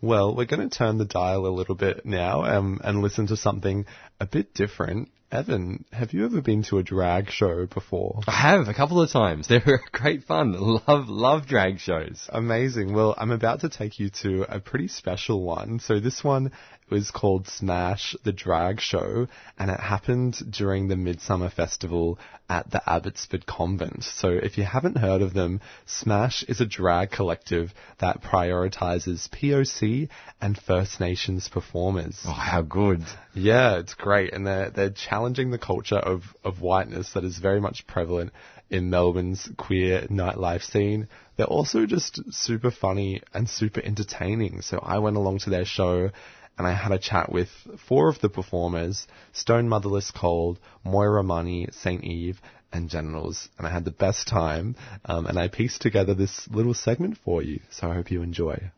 [0.01, 3.37] Well, we're going to turn the dial a little bit now um, and listen to
[3.37, 3.87] something
[4.21, 5.11] a bit different.
[5.33, 8.21] Evan, have you ever been to a drag show before?
[8.29, 9.49] I have a couple of times.
[9.49, 10.53] They're great fun.
[10.53, 12.29] Love, love drag shows.
[12.29, 12.95] Amazing.
[12.95, 15.81] Well, I'm about to take you to a pretty special one.
[15.81, 16.53] So this one
[16.89, 19.27] was called Smash the Drag Show
[19.59, 22.19] and it happened during the Midsummer Festival
[22.49, 24.05] at the Abbotsford Convent.
[24.05, 30.09] So if you haven't heard of them, Smash is a drag collective that prioritizes POC
[30.41, 32.23] and First Nations performers.
[32.25, 33.03] Oh, how good.
[33.35, 34.33] Yeah, it's great.
[34.33, 38.33] And they're, they're challenging the culture of, of whiteness that is very much prevalent
[38.71, 41.09] in Melbourne's queer nightlife scene.
[41.37, 44.63] They're also just super funny and super entertaining.
[44.63, 46.11] So I went along to their show
[46.59, 47.49] and I had a chat with
[47.89, 52.03] four of the performers, Stone Motherless Cold, Moira Money, St.
[52.03, 52.41] Eve,
[52.73, 53.49] and Generals.
[53.59, 54.77] And I had the best time.
[55.05, 57.61] Um, and I pieced together this little segment for you.
[57.71, 58.71] So I hope you enjoy.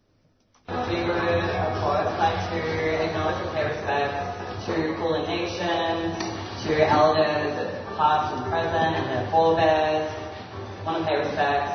[6.64, 10.12] To elders past and present and their forebears.
[10.84, 11.66] want to pay respect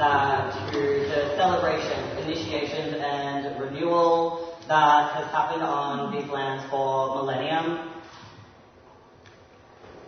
[0.00, 7.90] uh, to the celebrations, initiations and renewal that has happened on these lands for millennium.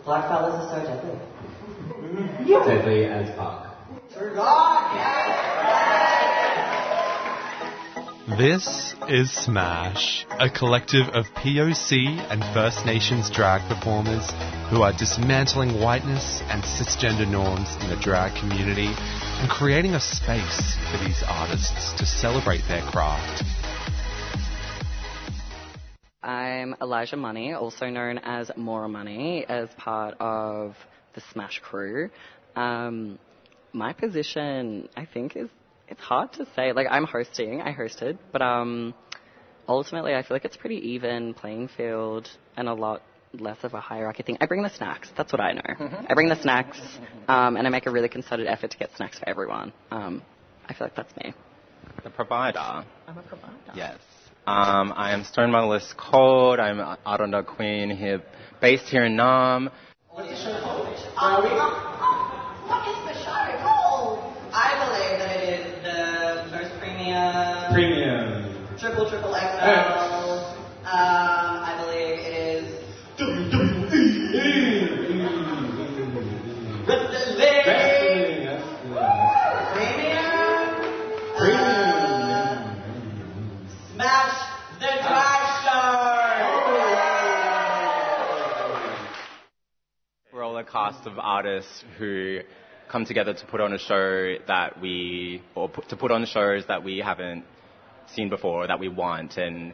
[0.05, 1.19] Black fellas are so deadly.
[2.47, 3.75] Deadly as fuck.
[8.37, 14.31] This is Smash, a collective of POC and First Nations drag performers
[14.69, 20.77] who are dismantling whiteness and cisgender norms in the drag community and creating a space
[20.89, 23.43] for these artists to celebrate their craft.
[26.83, 30.75] Elijah Money, also known as Mora Money, as part of
[31.15, 32.09] the Smash crew.
[32.55, 33.17] Um,
[33.71, 35.49] my position, I think, is
[35.87, 36.73] it's hard to say.
[36.73, 38.93] Like I'm hosting, I hosted, but um,
[39.67, 43.01] ultimately, I feel like it's pretty even playing field and a lot
[43.33, 44.37] less of a hierarchy thing.
[44.41, 45.09] I bring the snacks.
[45.17, 45.61] That's what I know.
[45.61, 46.05] Mm-hmm.
[46.09, 46.79] I bring the snacks,
[47.27, 49.73] um, and I make a really concerted effort to get snacks for everyone.
[49.89, 50.21] Um,
[50.67, 51.33] I feel like that's me.
[52.03, 52.85] The provider.
[53.07, 53.53] I'm a provider.
[53.73, 53.97] Yes.
[54.45, 56.59] Um, I am Stone Motherless Cold.
[56.59, 56.75] I'm
[57.07, 58.21] Arrernte Queen here,
[58.59, 59.71] based here in Naarm.
[60.09, 60.83] What is the show called?
[62.67, 63.31] what is the show
[63.63, 64.19] called?
[64.51, 67.71] I believe that it is the most premium.
[67.71, 68.67] Premium.
[68.77, 69.39] Triple, triple XL.
[70.83, 71.22] I
[90.83, 92.39] cast of artists who
[92.89, 96.65] come together to put on a show that we, or put, to put on shows
[96.67, 97.45] that we haven't
[98.13, 99.73] seen before, that we want, and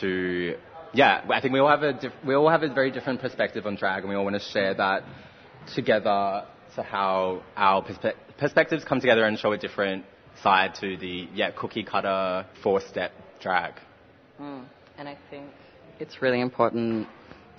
[0.00, 0.56] to,
[0.94, 3.66] yeah, I think we all have a, diff- we all have a very different perspective
[3.66, 5.04] on drag, and we all want to share that
[5.74, 10.04] together to how our perspe- perspectives come together and show a different
[10.42, 13.74] side to the, yeah, cookie cutter four-step drag.
[14.40, 14.64] Mm.
[14.96, 15.46] And I think
[16.00, 17.06] it's really important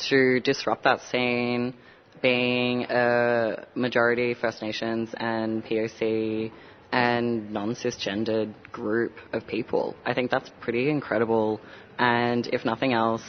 [0.10, 1.74] to disrupt that scene,
[2.22, 6.52] being a majority First Nations and POC
[6.92, 9.96] and non cisgendered group of people.
[10.06, 11.62] I think that's pretty incredible.
[11.98, 13.24] And if nothing else,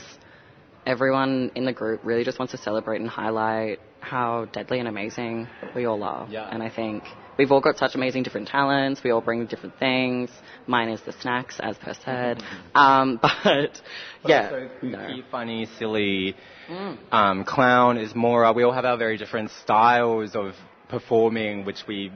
[0.86, 5.46] everyone in the group really just wants to celebrate and highlight how deadly and amazing
[5.74, 6.26] we all are.
[6.30, 6.48] Yeah.
[6.50, 7.04] And I think
[7.38, 9.02] we've all got such amazing different talents.
[9.02, 10.30] We all bring different things.
[10.66, 12.42] Mine is the snacks, as per said.
[12.74, 13.80] um, but
[14.26, 15.08] yeah, So no.
[15.30, 16.34] funny, silly.
[16.68, 16.98] Mm.
[17.12, 18.52] Um, clown is Mora.
[18.52, 20.52] We all have our very different styles of
[20.88, 22.12] performing, which we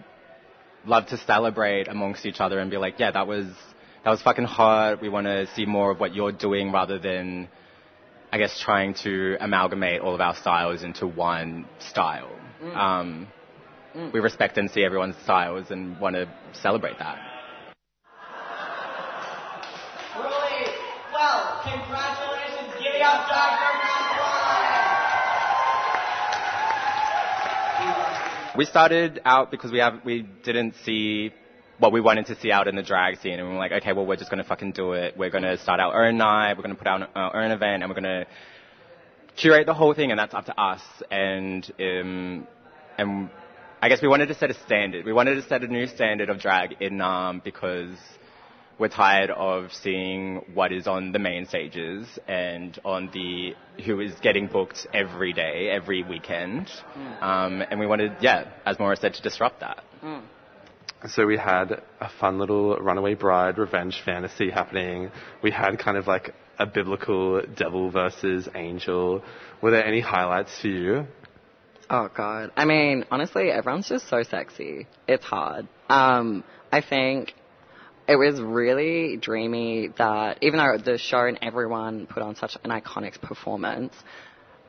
[0.87, 3.47] love to celebrate amongst each other and be like, yeah, that was
[4.05, 5.01] that was fucking hot.
[5.01, 7.49] We want to see more of what you're doing rather than,
[8.31, 12.31] I guess, trying to amalgamate all of our styles into one style.
[12.63, 12.77] Mm.
[12.77, 13.29] Um,
[13.95, 17.19] We respect and see everyone's styles and want to celebrate that.
[20.17, 20.67] Really
[21.13, 21.61] well.
[21.63, 22.75] Congratulations.
[22.83, 23.65] Giddy up, Dr.
[28.57, 31.33] We started out because we have we didn't see
[31.79, 33.93] what we wanted to see out in the drag scene, and we were like, okay,
[33.93, 35.17] well, we're just gonna fucking do it.
[35.17, 36.55] We're gonna start our own night.
[36.57, 38.27] We're gonna put out our own event, and we're gonna
[39.37, 40.83] curate the whole thing, and that's up to us.
[41.11, 42.47] And um,
[42.97, 43.29] and
[43.85, 45.05] I guess we wanted to set a standard.
[45.05, 47.95] We wanted to set a new standard of drag in um because
[48.79, 53.55] we're tired of seeing what is on the main stages and on the
[53.85, 56.71] who is getting booked every day, every weekend.
[57.21, 59.85] Um, and we wanted, yeah, as Maura said, to disrupt that.
[60.03, 60.23] Mm.
[61.11, 65.11] So we had a fun little runaway bride revenge fantasy happening.
[65.43, 69.23] We had kind of like a biblical devil versus angel.
[69.61, 71.07] Were there any highlights for you?
[71.91, 72.51] Oh god.
[72.57, 74.87] I mean, honestly, everyone's just so sexy.
[75.07, 75.69] It's hard.
[75.89, 77.35] Um, I think
[78.09, 82.71] it was really dreamy that even though the show and everyone put on such an
[82.71, 83.95] iconic performance,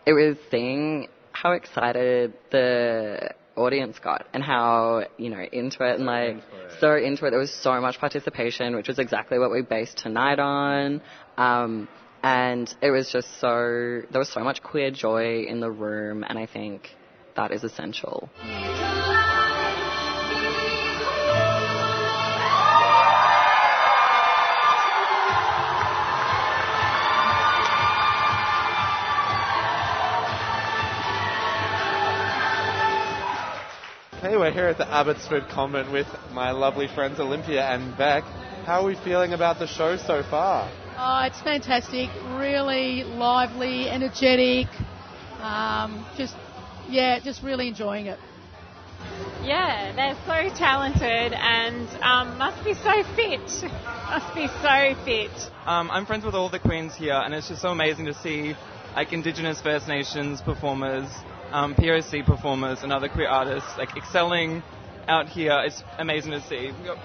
[0.05, 6.05] it was seeing how excited the audience got and how, you know, into it and
[6.05, 6.41] like
[6.79, 7.31] so into it.
[7.31, 11.01] There was so much participation, which was exactly what we based tonight on.
[11.37, 11.87] Um,
[12.23, 16.39] and it was just so, there was so much queer joy in the room and
[16.39, 16.89] I think
[17.35, 18.29] that is essential.
[34.21, 38.23] Hey, we're here at the Abbotsford Convent with my lovely friends Olympia and Beck.
[38.65, 40.67] How are we feeling about the show so far?
[40.97, 42.09] Oh, it's fantastic.
[42.31, 44.67] Really lively, energetic.
[45.41, 46.33] Um, just,
[46.89, 48.19] yeah, just really enjoying it.
[49.43, 53.41] Yeah, they're so talented and um, must be so fit.
[54.09, 55.51] must be so fit.
[55.65, 58.55] Um, I'm friends with all the queens here, and it's just so amazing to see
[58.95, 61.09] like Indigenous First Nations performers,
[61.51, 64.63] um, POC performers, and other queer artists like excelling
[65.07, 65.61] out here.
[65.65, 66.71] It's amazing to see.
[66.71, 66.97] We got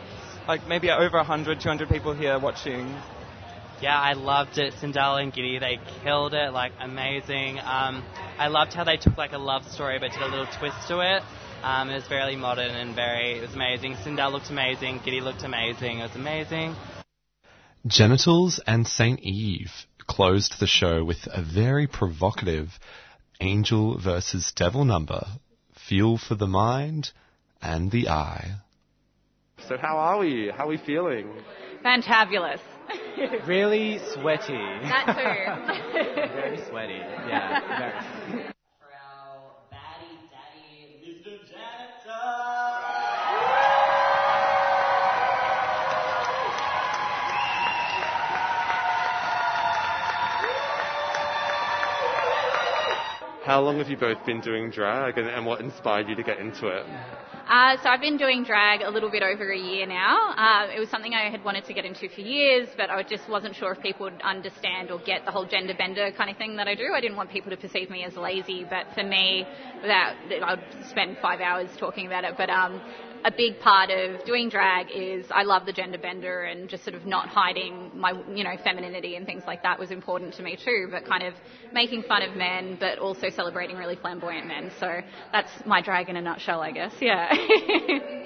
[0.49, 2.95] like maybe over 100, 200 people here watching.
[3.81, 4.74] Yeah, I loved it.
[4.74, 7.59] Sindel and Giddy, they killed it, like amazing.
[7.59, 8.05] Um,
[8.39, 11.01] I loved how they took like a love story but did a little twist to
[11.01, 11.22] it.
[11.62, 13.95] Um, it was very modern and very, it was amazing.
[13.95, 16.74] Sindel looked amazing, Giddy looked amazing, it was amazing.
[17.87, 19.20] Genitals and St.
[19.20, 19.72] Eve
[20.07, 22.78] closed the show with a very provocative
[23.41, 25.24] angel versus devil number.
[25.89, 27.11] Fuel for the mind
[27.62, 28.57] and the eye.
[29.68, 30.51] So how are we?
[30.55, 31.33] How are we feeling?
[31.85, 32.61] Fantabulous.
[33.47, 34.53] really sweaty.
[34.53, 36.32] That too.
[36.34, 37.01] very sweaty.
[37.28, 37.61] Yeah.
[37.78, 38.51] Very.
[53.45, 56.38] How long have you both been doing drag and, and what inspired you to get
[56.38, 56.86] into it?
[57.51, 60.16] Uh, so I've been doing drag a little bit over a year now.
[60.36, 63.28] Uh, it was something I had wanted to get into for years, but I just
[63.28, 66.55] wasn't sure if people would understand or get the whole gender bender kind of thing
[66.59, 66.94] that I do.
[66.94, 69.44] I didn't want people to perceive me as lazy, but for me,
[69.82, 72.36] without I'd spend five hours talking about it.
[72.38, 72.80] But um,
[73.24, 76.94] a big part of doing drag is I love the gender bender and just sort
[76.94, 80.56] of not hiding my, you know, femininity and things like that was important to me
[80.56, 81.34] too, but kind of
[81.72, 84.70] making fun of men, but also celebrating really flamboyant men.
[84.80, 85.00] So
[85.32, 86.92] that's my drag in a nutshell, I guess.
[87.00, 87.30] Yeah.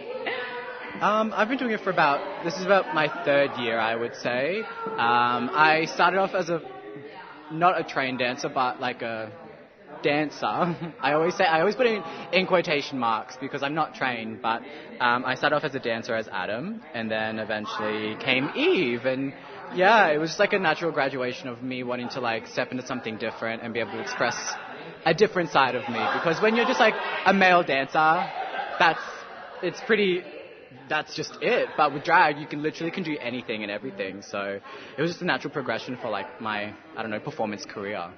[1.01, 4.15] Um, I've been doing it for about, this is about my third year, I would
[4.15, 4.61] say.
[4.61, 6.63] Um, I started off as a,
[7.51, 9.33] not a trained dancer, but like a
[10.05, 10.47] dancer.
[11.01, 12.03] I always say, I always put in,
[12.33, 14.63] in quotation marks because I'm not trained, but
[15.01, 19.33] um, I started off as a dancer as Adam, and then eventually came Eve, and
[19.75, 22.87] yeah, it was just like a natural graduation of me wanting to like step into
[22.87, 24.37] something different and be able to express
[25.07, 25.99] a different side of me.
[26.15, 26.95] Because when you're just like
[27.27, 28.31] a male dancer,
[28.79, 29.01] that's
[29.63, 30.23] it's pretty
[30.89, 31.69] that's just it.
[31.77, 34.23] But with drag, you can literally can do anything and everything.
[34.23, 34.61] So
[34.97, 38.11] it was just a natural progression for like my I don't know performance career.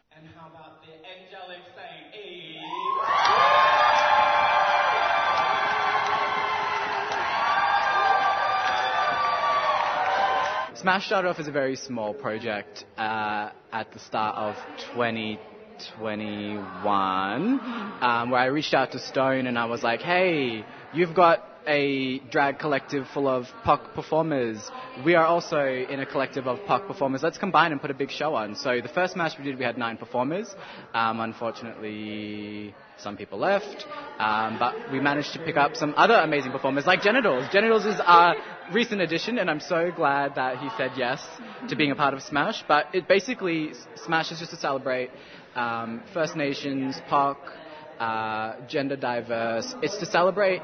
[10.86, 14.54] Smash started off as a very small project uh, at the start of
[14.94, 17.60] 2021,
[18.00, 20.64] um, where I reached out to Stone and I was like, hey,
[20.94, 24.70] you've got a drag collective full of POC performers.
[25.04, 27.22] We are also in a collective of POC performers.
[27.22, 28.54] Let's combine and put a big show on.
[28.56, 30.54] So the first match we did, we had nine performers.
[30.94, 33.84] Um, unfortunately, some people left,
[34.18, 37.46] um, but we managed to pick up some other amazing performers like Genitals.
[37.52, 38.34] Genitals is our
[38.72, 41.24] recent addition, and I'm so glad that he said yes
[41.68, 42.64] to being a part of Smash.
[42.66, 45.10] But it basically Smash is just to celebrate
[45.54, 47.36] um, First Nations, POC,
[47.98, 49.74] uh, gender diverse.
[49.82, 50.62] It's to celebrate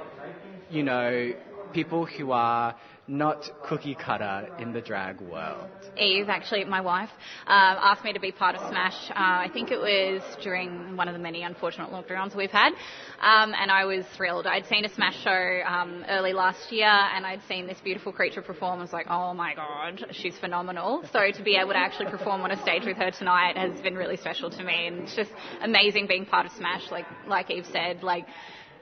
[0.72, 1.32] you know,
[1.72, 2.74] people who are
[3.08, 5.68] not cookie cutter in the drag world.
[5.98, 7.10] Eve, actually, my wife,
[7.46, 9.10] um, asked me to be part of Smash.
[9.10, 12.72] Uh, I think it was during one of the many unfortunate lockdowns we've had,
[13.20, 14.46] um, and I was thrilled.
[14.46, 18.40] I'd seen a Smash show um, early last year, and I'd seen this beautiful creature
[18.40, 18.78] perform.
[18.78, 21.02] I was like, oh my god, she's phenomenal.
[21.12, 23.96] So to be able to actually perform on a stage with her tonight has been
[23.96, 26.90] really special to me, and it's just amazing being part of Smash.
[26.90, 28.26] Like like Eve said, like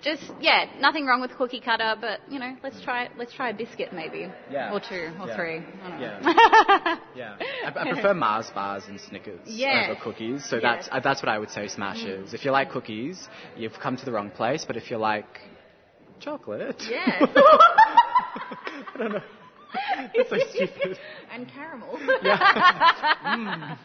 [0.03, 3.55] just yeah, nothing wrong with cookie cutter, but you know, let's try let's try a
[3.55, 4.73] biscuit maybe, Yeah.
[4.73, 5.37] or two or Yeah.
[5.37, 5.57] three.
[5.59, 6.07] I don't know.
[6.07, 6.97] Yeah.
[7.15, 7.37] yeah.
[7.67, 9.89] I, I prefer Mars bars and Snickers Yeah.
[9.91, 10.45] over cookies.
[10.49, 10.63] So Yeah.
[10.77, 12.31] that's uh, that's what I would say Smashes.
[12.31, 12.35] Mm.
[12.35, 14.65] If you like cookies, you've come to the wrong place.
[14.67, 15.41] But if you like
[16.21, 17.19] chocolate, Yeah.
[18.95, 19.21] I don't know.
[20.17, 20.99] That's so stupid.
[21.33, 21.99] and caramel.
[22.23, 22.39] Yeah.
[23.25, 23.79] Mm.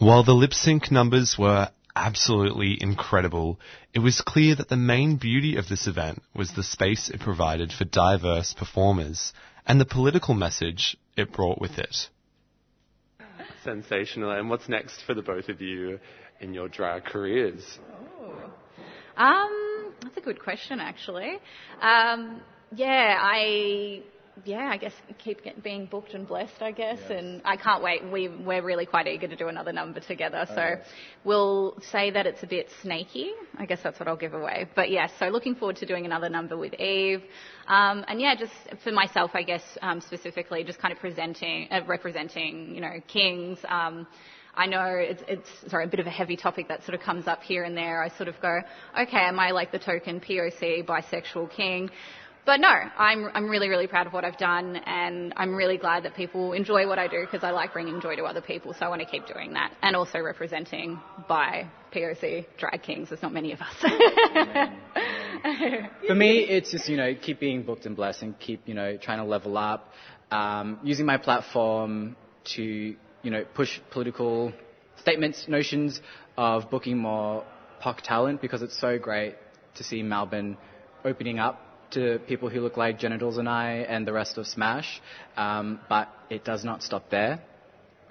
[0.00, 3.60] While the lip sync numbers were absolutely incredible,
[3.92, 7.70] it was clear that the main beauty of this event was the space it provided
[7.70, 9.34] for diverse performers
[9.66, 12.08] and the political message it brought with it.
[13.62, 14.30] Sensational.
[14.30, 16.00] And what's next for the both of you
[16.40, 17.78] in your drag careers?
[19.18, 21.36] Um, that's a good question, actually.
[21.82, 22.40] Um,
[22.74, 24.00] yeah, I
[24.44, 28.10] yeah, I guess keep get, being booked and blessed, I guess, and I can't wait.
[28.10, 30.82] We we're really quite eager to do another number together, so Okay.
[31.24, 33.32] we'll say that it's a bit snaky.
[33.58, 34.66] I guess that's what I'll give away.
[34.74, 37.22] But yeah, so looking forward to doing another number with Eve,
[37.68, 38.52] um, and yeah, just
[38.82, 43.58] for myself, I guess um, specifically, just kind of presenting, uh, representing, you know, kings.
[43.68, 44.06] Um,
[44.54, 47.28] I know it's, it's sorry a bit of a heavy topic that sort of comes
[47.28, 48.02] up here and there.
[48.02, 48.60] I sort of go,
[49.00, 51.88] okay, am I like the token POC bisexual king?
[52.46, 56.04] But no, I'm I'm really really proud of what I've done, and I'm really glad
[56.04, 58.72] that people enjoy what I do because I like bringing joy to other people.
[58.72, 63.10] So I want to keep doing that, and also representing by POC drag kings.
[63.10, 63.74] There's not many of us.
[66.06, 68.96] For me, it's just, you know, keep being booked and blessed and keep, you know,
[68.96, 69.92] trying to level up,
[70.30, 72.16] um, using my platform
[72.56, 74.52] to, you know, push political
[74.96, 76.00] statements, notions
[76.36, 77.44] of booking more
[77.82, 79.36] POC talent because it's so great
[79.76, 80.56] to see Melbourne
[81.04, 85.00] opening up to people who look like Genitals and I and the rest of Smash.
[85.36, 87.40] Um, but it does not stop there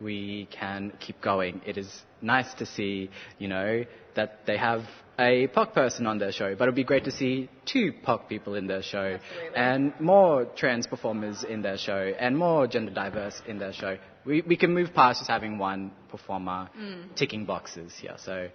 [0.02, 1.62] we can keep going.
[1.66, 3.84] It is nice to see, you know,
[4.16, 4.82] that they have
[5.18, 8.56] a POC person on their show, but it'd be great to see two POC people
[8.56, 9.18] in their show,
[9.56, 13.98] and more trans performers in their show, and more gender diverse in their show.
[14.26, 17.16] We, we can move past just having one performer Mm.
[17.16, 18.16] ticking boxes here.
[18.18, 18.48] So,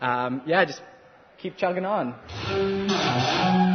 [0.00, 0.82] um, yeah, just
[1.38, 3.71] keep chugging on.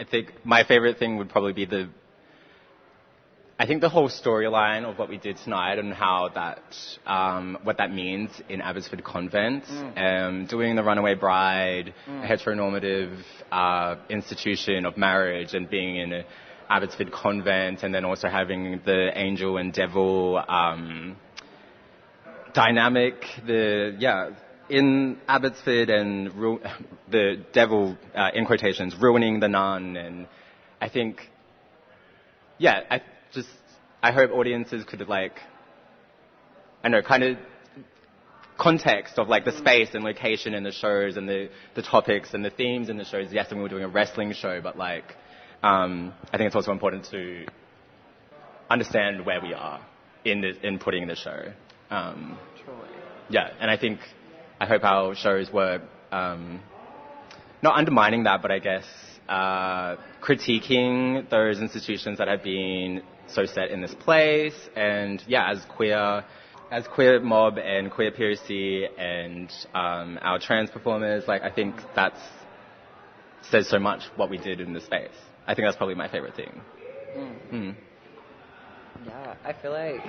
[0.00, 1.90] I think my favorite thing would probably be the.
[3.58, 6.62] I think the whole storyline of what we did tonight and how that,
[7.04, 9.64] um, what that means in Abbotsford Convent,
[9.98, 12.24] um, doing the Runaway Bride, Mm.
[12.24, 13.18] a heteronormative
[13.52, 16.24] uh, institution of marriage, and being in a
[16.70, 21.16] Abbotsford Convent, and then also having the angel and devil um,
[22.54, 24.30] dynamic, the yeah,
[24.70, 26.60] in Abbotsford and ru-
[27.10, 30.26] the devil uh, in quotations ruining the nun, and
[30.80, 31.28] I think,
[32.58, 33.02] yeah, I
[33.32, 33.48] just
[34.02, 35.38] I hope audiences could like,
[36.82, 37.36] I know, kind of
[38.58, 42.44] context of like the space and location and the shows and the the topics and
[42.44, 43.28] the themes in the shows.
[43.32, 45.16] Yes, and we were doing a wrestling show, but like,
[45.62, 47.46] um, I think it's also important to
[48.70, 49.84] understand where we are
[50.24, 51.52] in the, in putting the show.
[51.90, 52.38] Um,
[53.28, 54.00] yeah, and I think
[54.60, 55.80] I hope our shows were
[56.12, 56.60] um,
[57.62, 58.84] not undermining that, but I guess
[59.26, 64.54] uh, critiquing those institutions that have been so set in this place.
[64.76, 66.24] And yeah, as queer,
[66.70, 72.20] as queer mob and queer POC and um, our trans performers, like I think that's
[73.50, 75.08] says so much what we did in this space.
[75.46, 76.60] I think that's probably my favorite thing.
[77.50, 77.74] Mm.
[79.06, 80.04] Yeah, I feel like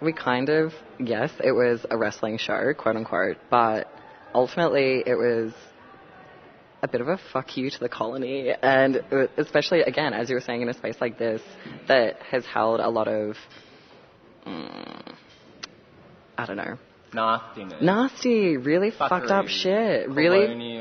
[0.00, 3.90] we kind of, yes, it was a wrestling show, quote unquote, but
[4.34, 5.52] ultimately it was
[6.82, 9.02] a bit of a fuck you to the colony, and
[9.36, 11.42] especially, again, as you were saying, in a space like this
[11.88, 13.36] that has held a lot of,
[14.46, 15.14] mm,
[16.36, 16.78] I don't know,
[17.12, 17.82] Nastiness.
[17.82, 20.78] nasty, really fucked up shit, really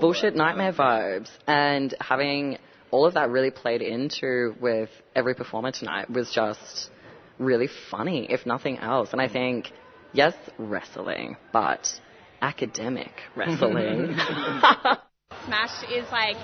[0.00, 2.58] bullshit nightmare vibes, and having
[2.90, 6.90] all of that really played into with every performer tonight was just
[7.38, 9.12] really funny, if nothing else.
[9.12, 9.72] And I think,
[10.12, 12.00] yes, wrestling, but
[12.42, 14.16] academic wrestling.
[15.44, 16.36] Smash is like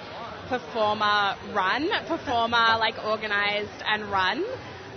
[0.48, 4.44] performer run, performer like organized and run.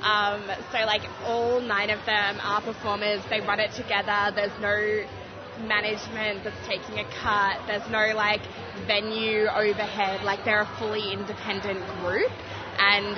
[0.02, 3.22] Um, so like all nine of them are performers.
[3.30, 4.32] They run it together.
[4.36, 5.06] There's no
[5.66, 7.66] management that's taking a cut.
[7.68, 8.41] There's no like
[8.86, 10.24] venue overhead.
[10.24, 12.32] Like they're a fully independent group,
[12.78, 13.18] and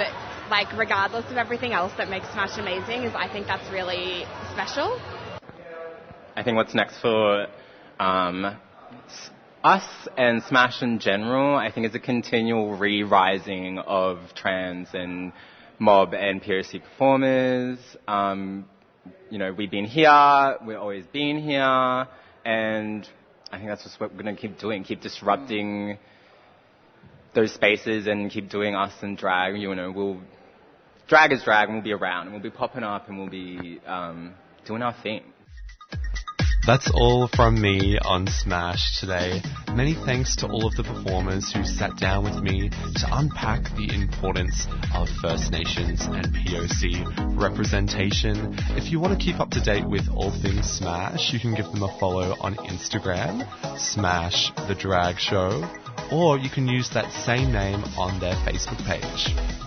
[0.50, 5.00] like regardless of everything else that makes Smash amazing, is I think that's really special.
[6.36, 7.48] I think what's next for
[8.00, 8.58] um,
[9.64, 15.34] us and Smash in general, I think is a continual re-rising of trans and
[15.80, 17.80] mob and POC performers.
[18.08, 18.66] Um,
[19.30, 22.08] you know, we've been here, we've always been here,
[22.46, 23.08] and
[23.52, 25.98] I think that's just what we're going to keep doing, keep disrupting
[27.34, 29.58] those spaces and keep doing us and drag.
[29.58, 30.22] You know, we'll
[31.08, 33.80] drag is drag, and we'll be around, and we'll be popping up, and we'll be
[33.86, 34.34] um,
[34.66, 35.24] doing our thing.
[36.68, 39.42] That's all from me on Smash today.
[39.74, 43.90] Many thanks to all of the performers who sat down with me to unpack the
[43.94, 48.54] importance of First Nations and POC representation.
[48.72, 51.68] If you want to keep up to date with all things Smash, you can give
[51.68, 53.48] them a follow on Instagram,
[53.80, 55.64] Smash the Drag Show,
[56.12, 59.67] or you can use that same name on their Facebook page.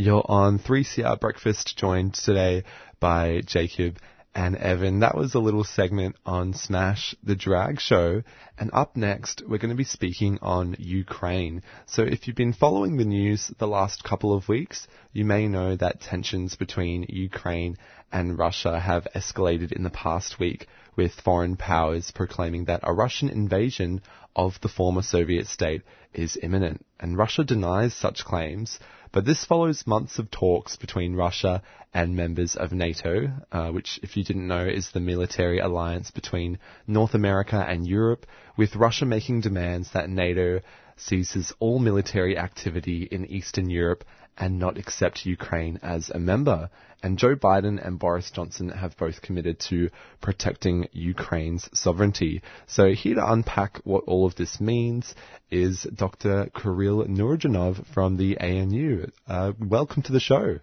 [0.00, 2.64] You're on 3CR Breakfast, joined today
[3.00, 3.98] by Jacob
[4.34, 5.00] and Evan.
[5.00, 8.22] That was a little segment on Smash the Drag Show.
[8.56, 11.62] And up next, we're going to be speaking on Ukraine.
[11.84, 15.76] So if you've been following the news the last couple of weeks, you may know
[15.76, 17.76] that tensions between Ukraine
[18.10, 23.28] and Russia have escalated in the past week, with foreign powers proclaiming that a Russian
[23.28, 24.00] invasion
[24.34, 25.82] of the former Soviet state
[26.14, 26.86] is imminent.
[26.98, 28.78] And Russia denies such claims.
[29.12, 34.16] But this follows months of talks between Russia and members of NATO, uh, which, if
[34.16, 38.24] you didn't know, is the military alliance between North America and Europe,
[38.56, 40.60] with Russia making demands that NATO
[40.96, 44.04] ceases all military activity in Eastern Europe
[44.40, 46.70] and not accept Ukraine as a member.
[47.02, 52.42] And Joe Biden and Boris Johnson have both committed to protecting Ukraine's sovereignty.
[52.66, 55.14] So here to unpack what all of this means
[55.50, 56.50] is Dr.
[56.54, 59.10] Kirill Nourzhanov from the ANU.
[59.28, 60.58] Uh, welcome to the show.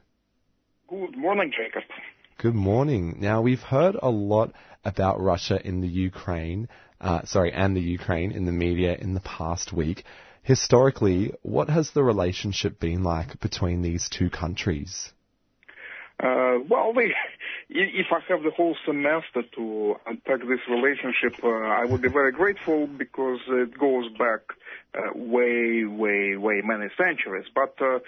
[0.89, 1.84] Good morning, Jacob.
[2.39, 3.17] Good morning.
[3.19, 4.53] Now we've heard a lot
[4.86, 6.69] about Russia in the Ukraine,
[7.01, 10.03] uh, sorry, and the Ukraine in the media in the past week.
[10.48, 15.12] Historically, what has the relationship been like between these two countries?
[16.24, 17.12] Uh, well, they,
[17.70, 22.32] if I have the whole semester to unpack this relationship, uh, I would be very
[22.32, 24.41] grateful because it goes back
[24.97, 27.45] uh, way, way, way many centuries.
[27.53, 27.99] But uh, uh,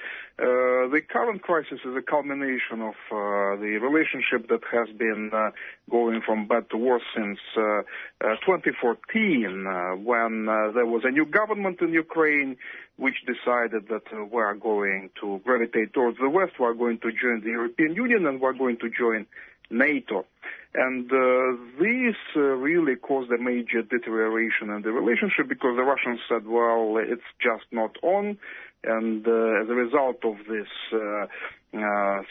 [0.87, 5.51] the current crisis is a culmination of uh, the relationship that has been uh,
[5.89, 11.25] going from bad to worse since uh, uh, 2014, uh, when there was a new
[11.25, 12.55] government in Ukraine
[12.95, 17.11] which decided that we are going to gravitate towards the West, we are going to
[17.11, 19.25] join the European Union, and we are going to join
[19.69, 20.25] NATO.
[20.73, 26.19] And uh, this uh, really caused a major deterioration in the relationship because the Russians
[26.29, 28.37] said, well, it's just not on.
[28.83, 31.25] And uh, as a result of this uh,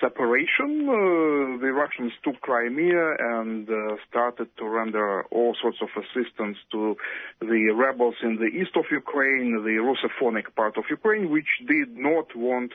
[0.01, 6.59] separation, uh, the Russians took Crimea and uh, started to render all sorts of assistance
[6.73, 6.97] to
[7.41, 12.35] the rebels in the east of Ukraine, the Russophonic part of Ukraine, which did not
[12.35, 12.73] want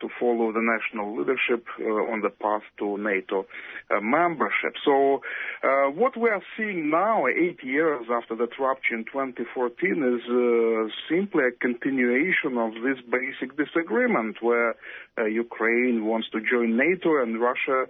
[0.00, 3.46] to follow the national leadership uh, on the path to NATO
[3.90, 4.74] uh, membership.
[4.84, 5.22] So
[5.62, 10.92] uh, what we are seeing now, eight years after the rupture in 2014, is uh,
[11.08, 14.74] simply a continuation of this basic disagreement where
[15.18, 17.86] uh, Ukraine wants to join NATO and Russia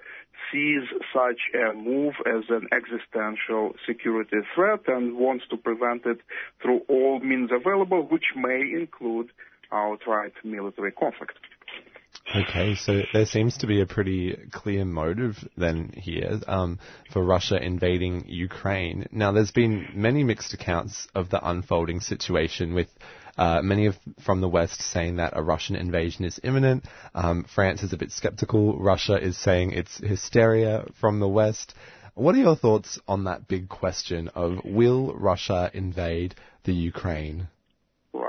[0.53, 6.19] sees such a move as an existential security threat and wants to prevent it
[6.63, 9.31] through all means available, which may include
[9.73, 11.39] outright military conflict.
[12.35, 16.79] Okay, so there seems to be a pretty clear motive then here um,
[17.13, 19.07] for Russia invading Ukraine.
[19.13, 22.89] Now, there's been many mixed accounts of the unfolding situation, with
[23.37, 26.85] uh, many of, from the West saying that a Russian invasion is imminent.
[27.15, 28.79] Um, France is a bit skeptical.
[28.79, 31.75] Russia is saying it's hysteria from the West.
[32.15, 36.35] What are your thoughts on that big question of will Russia invade
[36.65, 37.49] the Ukraine?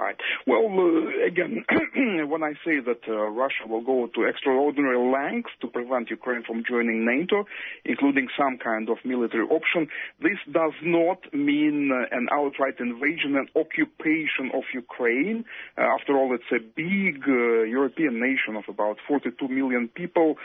[0.07, 0.15] Right.
[0.45, 1.65] Well, uh, again,
[2.29, 6.63] when I say that uh, Russia will go to extraordinary lengths to prevent Ukraine from
[6.63, 7.45] joining NATO,
[7.83, 9.89] including some kind of military option,
[10.21, 15.43] this does not mean uh, an outright invasion and occupation of Ukraine.
[15.77, 20.37] Uh, after all, it's a big uh, European nation of about 42 million people.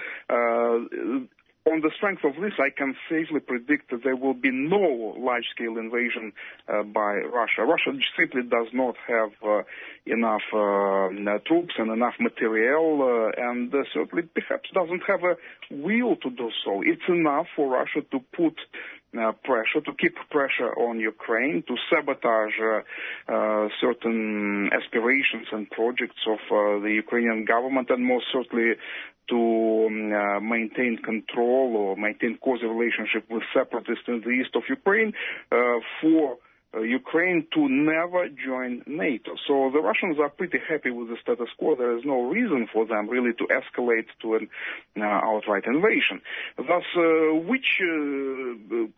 [1.66, 5.14] Uh, on the strength of this, I can safely predict that there will be no
[5.18, 6.32] large-scale invasion
[6.68, 7.62] uh, by Russia.
[7.62, 9.62] Russia simply does not have uh,
[10.06, 15.36] enough uh, troops and enough material, uh, and uh, certainly perhaps doesn't have a
[15.70, 16.82] will to do so.
[16.82, 19.01] It's enough for Russia to put uh,
[19.44, 26.40] pressure, to keep pressure on Ukraine, to sabotage uh, uh, certain aspirations and projects of
[26.50, 28.74] uh, the Ukrainian government, and most certainly
[29.28, 34.62] to um, uh, maintain control or maintain causal relationship with separatists in the east of
[34.68, 35.12] Ukraine
[35.50, 39.37] uh, for uh, Ukraine to never join NATO.
[39.47, 41.77] So the Russians are pretty happy with the status quo.
[41.77, 44.49] There is no reason for them really to escalate to an
[44.97, 46.23] uh, outright invasion.
[46.57, 47.85] Thus, uh, which uh,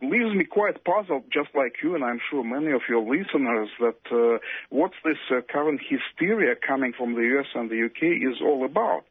[0.01, 3.99] leaves me quite puzzled, just like you, and I'm sure many of your listeners, that
[4.11, 8.63] uh, what's this uh, current hysteria coming from the US and the UK is all
[8.63, 9.03] about.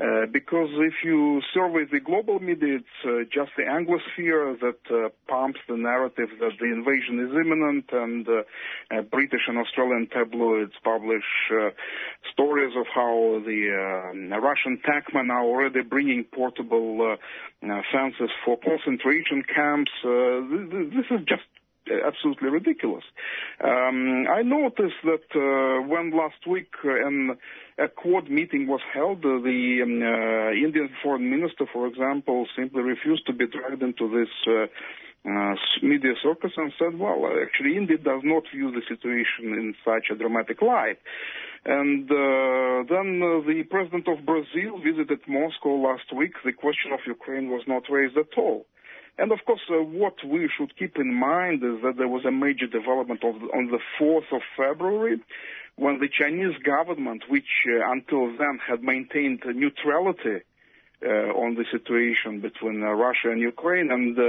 [0.00, 5.10] Uh, because if you survey the global media, it's uh, just the Anglosphere that uh,
[5.28, 8.42] pumps the narrative that the invasion is imminent, and uh,
[8.90, 11.68] uh, British and Australian tabloids publish uh,
[12.32, 13.60] stories of how the
[14.32, 17.16] uh, Russian tankmen are already bringing portable
[17.60, 19.92] fences for concentration camps.
[20.02, 21.44] Th- th- this is just
[22.06, 23.04] absolutely ridiculous.
[23.62, 27.36] Um, I noticed that uh, when last week uh, an,
[27.78, 32.82] a Quad meeting was held, uh, the um, uh, Indian foreign minister, for example, simply
[32.82, 34.32] refused to be dragged into this.
[34.46, 34.66] Uh,
[35.22, 40.06] uh, media circus and said, well, actually, India does not view the situation in such
[40.10, 40.98] a dramatic light.
[41.64, 46.32] And uh, then uh, the president of Brazil visited Moscow last week.
[46.42, 48.64] The question of Ukraine was not raised at all.
[49.20, 52.30] And of course, uh, what we should keep in mind is that there was a
[52.30, 55.20] major development of, on the 4th of February
[55.76, 60.40] when the Chinese government, which uh, until then had maintained neutrality
[61.02, 64.22] on the situation between uh, Russia and Ukraine, and uh,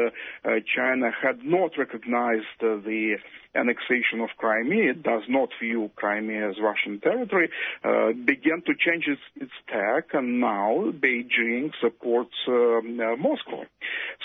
[0.46, 3.18] uh, China had not recognized uh, the
[3.56, 7.50] annexation of Crimea, it does not view Crimea as Russian territory,
[7.84, 13.66] uh, began to change its, its tack, and now Beijing supports um, uh, Moscow.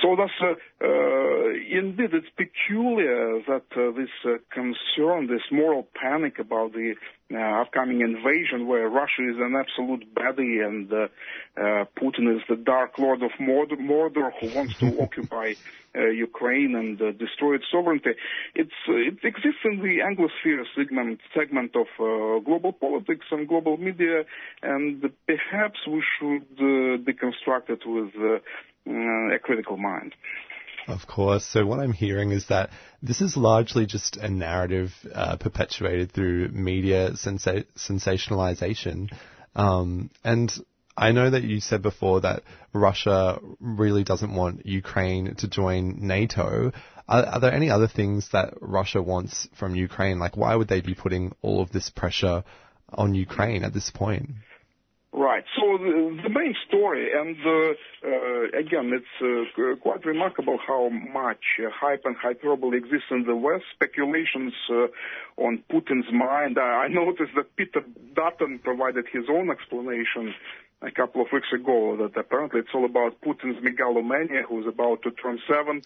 [0.03, 6.73] So uh, uh, indeed, it's peculiar that uh, this uh, concern, this moral panic about
[6.73, 11.09] the uh, upcoming invasion, where Russia is an absolute baddie and uh,
[11.57, 15.55] uh, Putin is the Dark Lord of Mordor, Mordor who wants to occupy
[15.97, 18.11] uh, Ukraine and uh, destroy its sovereignty.
[18.55, 23.77] It's, uh, it exists in the Anglosphere segment, segment of uh, global politics and global
[23.77, 24.25] media,
[24.63, 28.39] and perhaps we should uh, deconstruct it with uh,
[28.89, 30.15] uh, a critical mind.
[30.89, 31.45] Of course.
[31.45, 32.71] So what I'm hearing is that
[33.03, 39.11] this is largely just a narrative uh, perpetuated through media sensa- sensationalization.
[39.57, 40.53] Um, and
[40.97, 46.73] I know that you said before that Russia really doesn't want Ukraine to join NATO.
[47.09, 50.19] Are, are, there any other things that Russia wants from Ukraine?
[50.19, 52.45] Like, why would they be putting all of this pressure
[52.91, 54.31] on Ukraine at this point?
[55.17, 55.45] Right.
[55.59, 57.73] So the, main story, and uh,
[58.07, 61.43] uh, again, it's uh, quite remarkable how much
[61.73, 63.65] hype and hyperbole exists in the West.
[63.75, 64.89] Speculations uh,
[65.39, 66.59] on Putin's mind.
[66.59, 67.83] I noticed that Peter
[68.15, 70.35] Dutton provided his own explanation
[70.83, 75.11] a couple of weeks ago that apparently it's all about Putin's megalomania, who's about to
[75.13, 75.83] turn 70,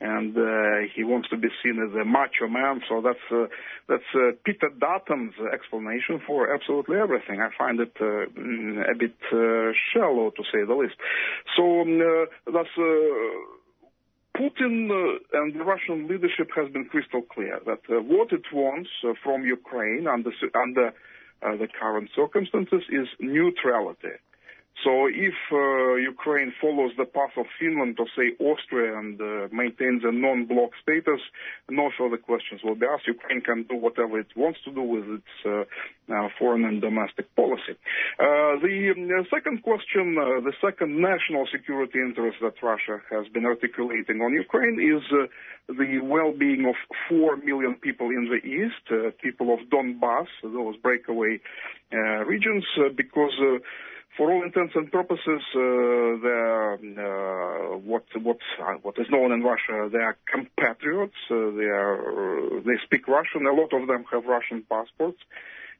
[0.00, 2.82] and uh, he wants to be seen as a macho man.
[2.88, 3.46] So that's uh,
[3.88, 7.40] that's uh, Peter Dutton's explanation for absolutely everything.
[7.40, 8.26] I find it uh,
[8.90, 10.96] a bit uh, shallow, to say the least.
[11.56, 12.76] So um, uh, that's.
[14.34, 14.88] Putin
[15.34, 18.88] and the Russian leadership has been crystal clear that what it wants
[19.22, 20.94] from Ukraine under under
[21.42, 24.16] the current circumstances is neutrality.
[24.84, 30.02] So if uh, Ukraine follows the path of Finland or say Austria and uh, maintains
[30.04, 31.20] a non-bloc status,
[31.70, 33.06] no further questions will be asked.
[33.06, 35.64] Ukraine can do whatever it wants to do with its uh,
[36.12, 37.74] uh foreign and domestic policy.
[38.18, 43.46] Uh, the um, second question, uh, the second national security interest that Russia has been
[43.46, 45.04] articulating on Ukraine is
[45.68, 46.74] the well-being of
[47.08, 48.84] four million people in the east,
[49.22, 51.40] people of Donbass, those breakaway
[52.26, 52.64] regions,
[52.96, 53.36] because
[54.16, 58.38] for all intents and purposes, uh, they're uh, what what
[58.82, 59.88] what is known in Russia.
[59.90, 61.16] They are compatriots.
[61.30, 63.46] Uh, they are they speak Russian.
[63.46, 65.18] A lot of them have Russian passports,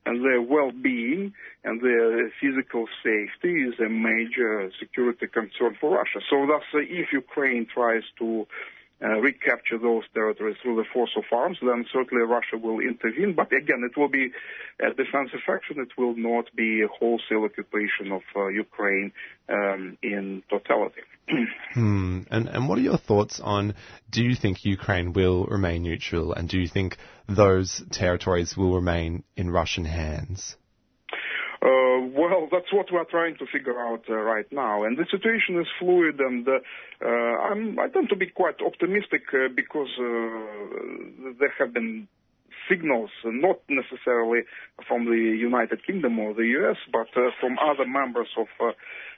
[0.06, 6.20] and their well-being and their physical safety is a major security concern for Russia.
[6.30, 8.46] So, thus, uh, if Ukraine tries to
[9.08, 13.34] recapture those territories through the force of arms, then certainly Russia will intervene.
[13.34, 14.30] But again, it will be
[14.80, 15.80] a defensive action.
[15.80, 19.12] It will not be a wholesale occupation of uh, Ukraine
[19.48, 21.02] um, in totality.
[21.74, 22.20] hmm.
[22.30, 23.74] And and what are your thoughts on?
[24.10, 26.96] Do you think Ukraine will remain neutral, and do you think
[27.28, 30.56] those territories will remain in Russian hands?
[31.62, 35.60] Uh, well, that's what we're trying to figure out uh, right now, and the situation
[35.60, 36.18] is fluid.
[36.18, 36.58] And uh,
[37.00, 42.08] uh, I'm, I tend to be quite optimistic uh, because uh, there have been
[42.68, 44.40] signals, not necessarily
[44.88, 47.06] from the United Kingdom or the US, but
[47.40, 48.46] from other members of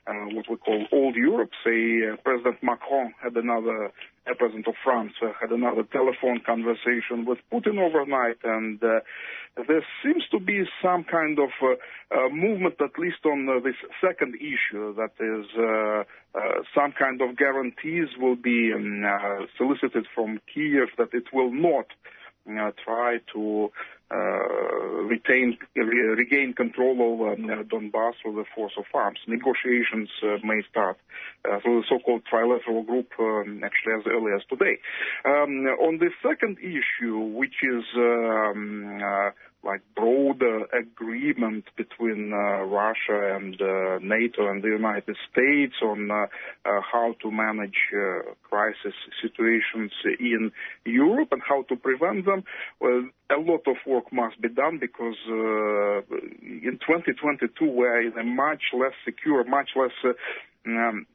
[0.07, 1.51] what we call old Europe.
[1.65, 3.87] Say, uh, President Macron had another,
[4.27, 9.01] uh, President of France uh, had another telephone conversation with Putin overnight, and uh,
[9.57, 11.75] there seems to be some kind of uh,
[12.15, 17.23] uh, movement, at least on uh, this second issue, that is uh, uh, some kind
[17.23, 21.87] of guarantees will be um, uh, solicited from Kiev that it will not
[22.51, 23.71] uh, try to
[26.17, 29.19] regain control over um, uh, Donbass through the force of arms.
[29.27, 30.99] Negotiations uh, may start
[31.45, 34.79] uh, through the so-called trilateral group, um, actually as early as today.
[35.25, 39.31] Um, on the second issue, which is um, uh,
[39.65, 46.27] like broader agreement between uh, Russia and uh, NATO and the United States on uh,
[46.65, 50.53] uh, how to manage uh, crisis situations in
[50.85, 52.45] Europe and how to prevent them.
[52.81, 56.03] Well, a lot of work must be done because uh,
[56.43, 60.15] in 2022 we're in a much less secure, much less
[60.67, 61.07] um,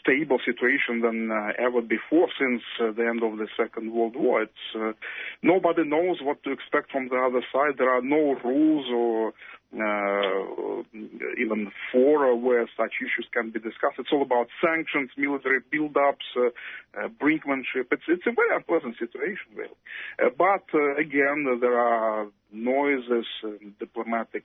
[0.00, 4.42] stable situation than uh, ever before since uh, the end of the Second World War.
[4.42, 4.92] It's, uh,
[5.42, 7.78] nobody knows what to expect from the other side.
[7.78, 9.32] There are no rules or
[9.74, 10.82] uh,
[11.40, 13.98] even fora where such issues can be discussed.
[13.98, 16.46] It's all about sanctions, military build-ups, uh,
[17.00, 17.90] uh, brinkmanship.
[17.90, 19.80] It's it's a very unpleasant situation, really.
[20.38, 23.26] But again, there are noises,
[23.80, 24.44] diplomatic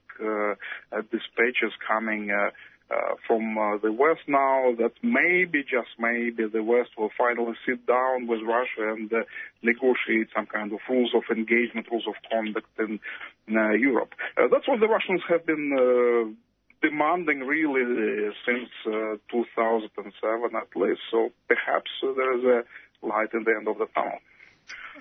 [1.12, 2.32] dispatches coming.
[2.90, 7.86] Uh, from uh, the West now that maybe, just maybe, the West will finally sit
[7.86, 9.22] down with Russia and uh,
[9.62, 13.00] negotiate some kind of rules of engagement, rules of conduct in
[13.56, 14.10] uh, Europe.
[14.36, 16.36] Uh, that's what the Russians have been
[16.82, 21.02] demanding really since uh, 2007 at least.
[21.12, 24.18] So perhaps there is a light in the end of the tunnel.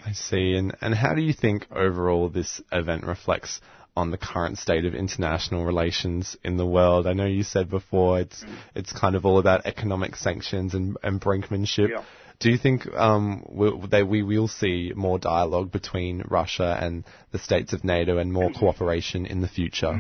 [0.05, 0.55] I see.
[0.55, 3.61] And, and how do you think overall this event reflects
[3.99, 7.07] on the current state of international relations in the world?
[7.07, 8.45] I know you said before it's
[8.75, 11.91] it's kind of all about economic sanctions and, and brinkmanship.
[11.91, 12.05] Yeah.
[12.41, 17.39] Do you think um, we, that we will see more dialogue between Russia and the
[17.39, 19.99] states of NATO and more cooperation in the future?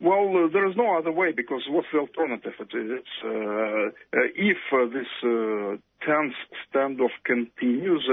[0.00, 2.54] Well, uh, there is no other way because what's the alternative?
[2.60, 6.34] It, it's uh, uh, if uh, this uh, tense
[6.72, 8.08] standoff continues,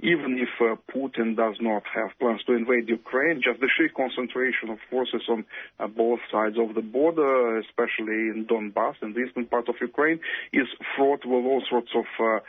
[0.00, 4.70] even if uh, Putin does not have plans to invade Ukraine, just the sheer concentration
[4.70, 5.44] of forces on
[5.78, 10.20] uh, both sides of the border, especially in Donbass, in the eastern part of Ukraine,
[10.52, 12.40] is fraught with all sorts of uh,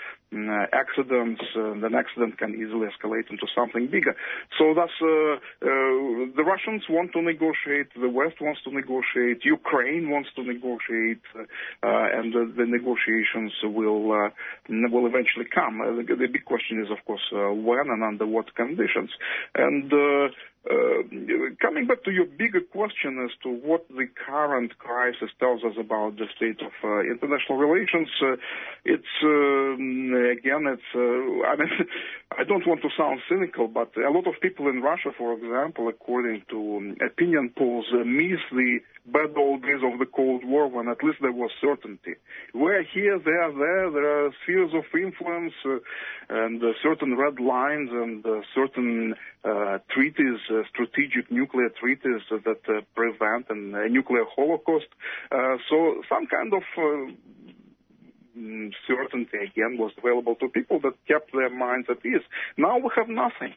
[0.73, 4.15] accidents, and an accident can easily escalate into something bigger.
[4.57, 5.38] So thus, uh, uh,
[6.36, 11.43] the Russians want to negotiate, the West wants to negotiate, Ukraine wants to negotiate, uh,
[11.84, 14.30] and uh, the negotiations will uh,
[14.67, 15.82] will eventually come.
[15.82, 19.11] Uh, the, big question is, of course, uh, when and under what conditions.
[19.55, 20.30] And uh, uh,
[21.61, 26.18] coming back to your bigger question as to what the current crisis tells us about
[26.18, 28.36] the state of uh, international relations, uh,
[28.86, 30.68] it's um, again.
[30.68, 30.97] Uh,
[32.38, 35.88] I don't want to sound cynical, but a lot of people in Russia, for example,
[35.88, 40.68] according to um, opinion polls, uh, miss the bad old days of the Cold War
[40.68, 42.15] when at least there was certainty.
[42.53, 43.89] We're here, there, there.
[43.89, 45.78] There are spheres of influence uh,
[46.30, 49.15] and uh, certain red lines and uh, certain
[49.45, 54.87] uh, treaties, uh, strategic nuclear treaties that uh, prevent a nuclear holocaust.
[55.31, 57.11] Uh, so some kind of uh,
[58.37, 62.25] mm, certainty again was available to people that kept their minds at ease.
[62.57, 63.53] Now we have nothing.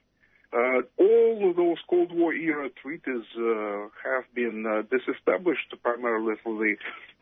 [0.53, 6.59] Uh, all of those Cold War era treaties uh, have been uh, disestablished primarily through
[6.59, 6.74] the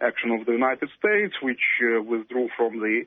[0.07, 3.05] action of the United States, which withdrew from the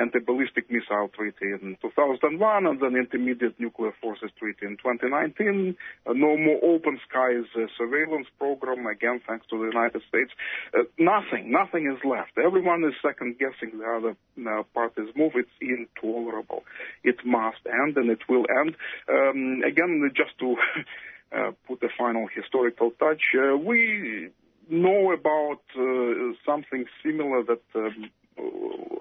[0.00, 5.76] anti-ballistic missile treaty in 2001 and then intermediate nuclear forces treaty in 2019.
[6.06, 10.30] Uh, no more open skies uh, surveillance program, again thanks to the United States.
[10.74, 12.32] Uh, nothing, nothing is left.
[12.38, 14.16] Everyone is second guessing the other
[14.48, 15.32] uh, party's move.
[15.34, 16.64] It's intolerable.
[17.02, 18.76] It must end and it will end.
[19.08, 20.56] Um, again, just to
[21.36, 24.30] uh, put a final historical touch, uh, we
[24.68, 28.10] know about uh, something similar that um,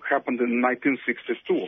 [0.10, 1.68] happened in 1962.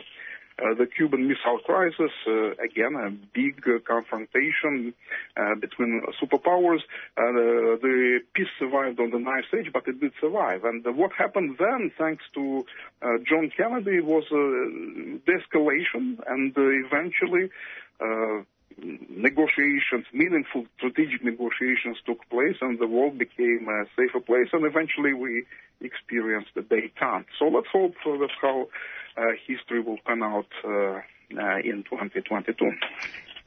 [0.60, 4.92] Uh, the Cuban Missile Crisis, uh, again, a big uh, confrontation
[5.36, 6.80] uh, between superpowers.
[7.16, 10.64] Uh, the peace survived on the knife edge, but it did survive.
[10.64, 12.66] And what happened then, thanks to
[13.02, 17.50] uh, John Kennedy, was uh, de-escalation and eventually
[18.82, 24.48] negotiations, meaningful strategic negotiations took place, and the world became a safer place.
[24.52, 25.44] And eventually, we
[25.80, 27.26] experienced the détente.
[27.38, 28.68] So let's hope that's how
[29.16, 31.00] uh, history will pan out uh,
[31.38, 32.70] uh, in 2022.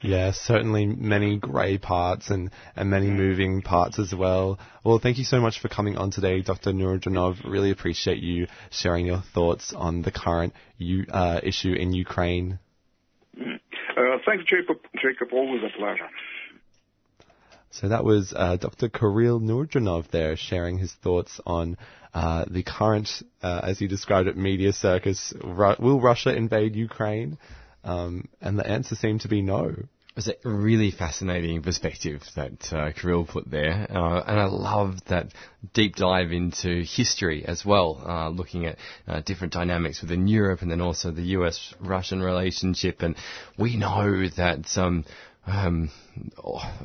[0.04, 4.58] Yeah, certainly many grey parts and, and many moving parts as well.
[4.84, 6.72] Well, thank you so much for coming on today, Dr.
[6.72, 7.48] Nourzhanov.
[7.48, 12.58] Really appreciate you sharing your thoughts on the current U, uh, issue in Ukraine.
[13.40, 13.60] Mm.
[14.24, 14.78] Thanks, Jacob.
[15.00, 16.08] Jacob, always a pleasure.
[17.70, 18.90] So that was uh, Dr.
[18.90, 21.78] Kirill Nourzhanov there sharing his thoughts on
[22.12, 25.32] uh, the current, uh, as he described it, media circus.
[25.42, 27.38] Ru- will Russia invade Ukraine?
[27.82, 29.74] Um, and the answer seemed to be no.
[30.14, 35.32] It's a really fascinating perspective that uh, Kirill put there, uh, and I love that
[35.72, 38.76] deep dive into history as well, uh, looking at
[39.08, 43.00] uh, different dynamics within Europe and then also the U.S.-Russian relationship.
[43.00, 43.16] And
[43.56, 45.06] we know that um,
[45.46, 45.90] um,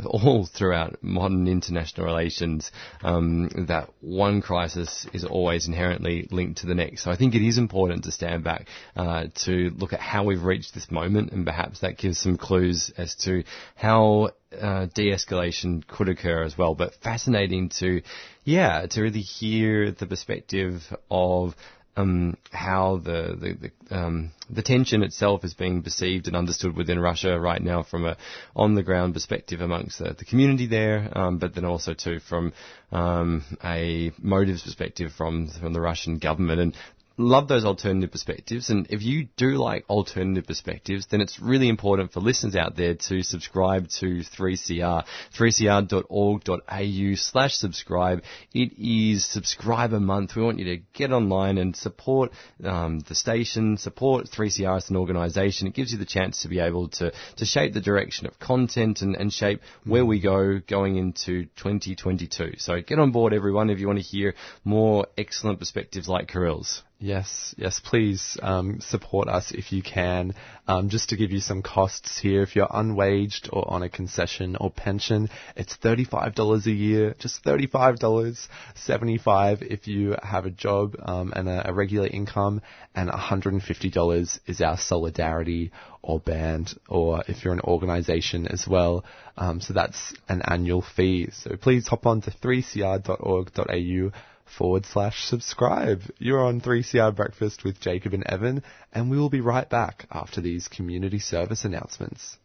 [0.05, 2.72] all throughout modern international relations,
[3.03, 7.03] um, that one crisis is always inherently linked to the next.
[7.03, 10.43] So I think it is important to stand back uh, to look at how we've
[10.43, 13.43] reached this moment, and perhaps that gives some clues as to
[13.76, 16.74] how uh, de-escalation could occur as well.
[16.74, 18.01] But fascinating to,
[18.43, 20.82] yeah, to really hear the perspective
[21.12, 21.55] of
[21.98, 27.00] um, how the the the, um, the, tension itself is being perceived and understood within
[27.00, 28.16] Russia right now from a
[28.56, 32.54] on the ground perspective amongst the, the community there, um, but then also too from
[32.91, 36.62] um, a motives perspective from from the Russian government.
[36.62, 36.76] And
[37.18, 38.70] love those alternative perspectives.
[38.70, 42.95] And if you do like alternative perspectives, then it's really important for listeners out there
[42.95, 45.03] to subscribe to 3CR,
[45.38, 48.24] 3cr.org.au slash subscribe.
[48.53, 50.36] It is subscriber month.
[50.36, 52.32] We want you to get online and support
[52.63, 55.68] um, the station, support 3CR as an organisation.
[55.68, 59.01] It gives you the chance to be able to, to shape the direction of content
[59.01, 62.53] and, and shape where we go going into 2022.
[62.57, 66.84] So get on board, everyone, if you want to hear more excellent perspectives like Kirill's.
[67.00, 70.34] Yes, yes, please um, support us if you can.
[70.68, 74.56] Um, just to give you some costs here, if you're unwaged or on a concession
[74.56, 81.34] or pension, it's $35 a year, just $35, 75 if you have a job um,
[81.36, 82.64] and a, a, regular income,
[82.95, 85.72] and $150 is our solidarity
[86.02, 89.06] or band, or if you're an organization as well.
[89.38, 91.30] Um, so that's an annual fee.
[91.32, 94.12] So please hop on to 3cr.org.au
[94.50, 96.02] forward slash subscribe.
[96.18, 100.41] You're on 3CR Breakfast with Jacob and Evan, and we will be right back after
[100.41, 102.38] these community service announcements.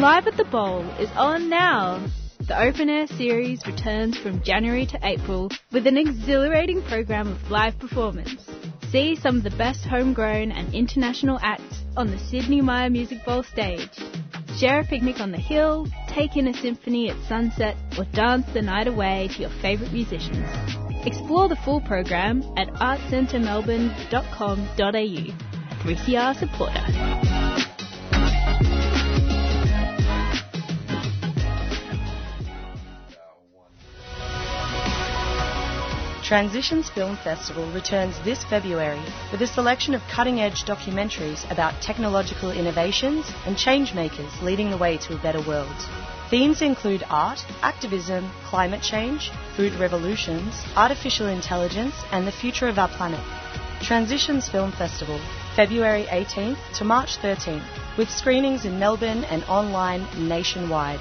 [0.00, 2.06] Live at the Bowl is on now.
[2.46, 7.78] The Open Air series returns from January to April with an exhilarating program of live
[7.78, 8.36] performance.
[8.92, 13.44] See some of the best homegrown and international acts on the Sydney Myer Music Bowl
[13.44, 13.88] stage.
[14.58, 18.60] Share a picnic on the hill, take in a symphony at sunset, or dance the
[18.60, 20.46] night away to your favourite musicians.
[21.06, 24.86] Explore the full program at artscentremelbourne.com.au.
[24.86, 25.32] A
[25.82, 27.43] 3CR supporter.
[36.24, 42.50] Transitions Film Festival returns this February with a selection of cutting edge documentaries about technological
[42.50, 45.76] innovations and change makers leading the way to a better world.
[46.30, 52.88] Themes include art, activism, climate change, food revolutions, artificial intelligence, and the future of our
[52.88, 53.20] planet.
[53.82, 55.20] Transitions Film Festival,
[55.54, 57.66] February 18th to March 13th,
[57.98, 61.00] with screenings in Melbourne and online nationwide.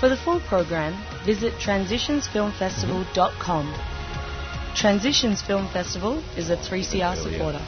[0.00, 3.99] For the full program, visit transitionsfilmfestival.com.
[4.74, 7.60] Transitions Film Festival is a 3CR supporter.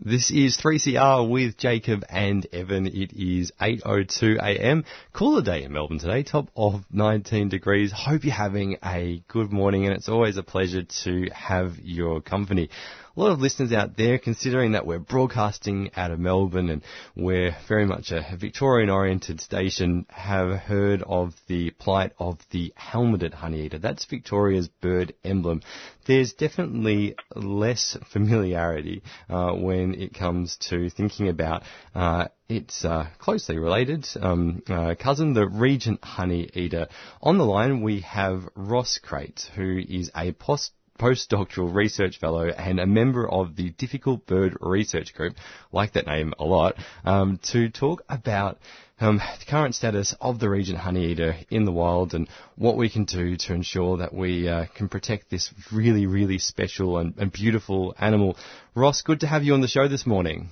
[0.00, 2.86] This is 3CR with Jacob and Evan.
[2.86, 4.84] It is 8.02 a.m.
[5.12, 7.92] Cooler day in Melbourne today, top of 19 degrees.
[7.92, 12.70] Hope you're having a good morning and it's always a pleasure to have your company
[13.16, 16.82] a lot of listeners out there, considering that we're broadcasting out of Melbourne and
[17.14, 23.32] we're very much a Victorian oriented station, have heard of the plight of the helmeted
[23.32, 23.80] honeyeater.
[23.80, 25.62] That's Victoria's bird emblem.
[26.06, 31.62] There's definitely less familiarity uh, when it comes to thinking about
[31.94, 36.88] uh, its uh, closely related um, uh, cousin, the regent honey eater.
[37.22, 42.80] On the line, we have Ross Crate, who is a post postdoctoral research fellow and
[42.80, 45.36] a member of the Difficult Bird Research Group,
[45.72, 46.74] like that name a lot,
[47.04, 48.58] um, to talk about
[49.00, 53.04] um, the current status of the Regent honeyeater in the wild and what we can
[53.04, 57.94] do to ensure that we uh, can protect this really, really special and, and beautiful
[57.98, 58.36] animal.
[58.74, 60.48] Ross, good to have you on the show this morning.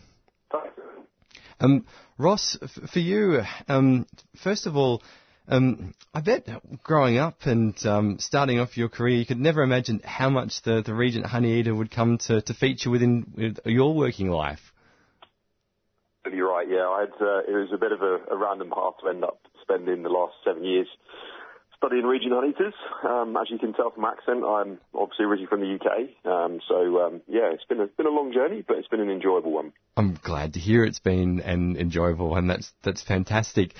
[1.60, 1.86] Um,
[2.18, 4.06] Ross, f- for you, um,
[4.42, 5.02] first of all,
[5.48, 6.48] um, I bet
[6.82, 10.82] growing up and um, starting off your career, you could never imagine how much the,
[10.82, 14.72] the Regent Honeyeater would come to, to feature within with your working life.
[16.32, 16.66] You're right.
[16.68, 17.12] Yeah, I had.
[17.20, 20.08] Uh, it was a bit of a, a random path to end up spending the
[20.08, 20.86] last seven years
[21.84, 22.72] studying Regent Honeyeaters.
[23.04, 26.26] Um, as you can tell from my accent, I'm obviously originally from the UK.
[26.26, 29.10] Um, so um, yeah, it's been a been a long journey, but it's been an
[29.10, 29.72] enjoyable one.
[29.96, 32.46] I'm glad to hear it's been an enjoyable one.
[32.46, 33.74] That's that's fantastic.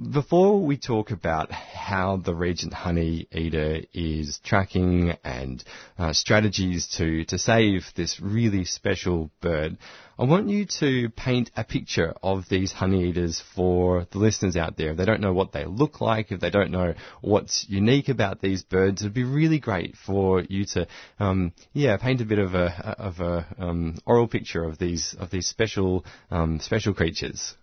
[0.00, 5.62] Before we talk about how the Regent Honey Eater is tracking and
[5.98, 9.76] uh, strategies to, to save this really special bird,
[10.18, 14.78] I want you to paint a picture of these honey eaters for the listeners out
[14.78, 14.92] there.
[14.92, 18.40] If they don't know what they look like, if they don't know what's unique about
[18.40, 20.86] these birds, it'd be really great for you to,
[21.18, 25.30] um, yeah, paint a bit of a of a um, oral picture of these of
[25.30, 27.54] these special um, special creatures.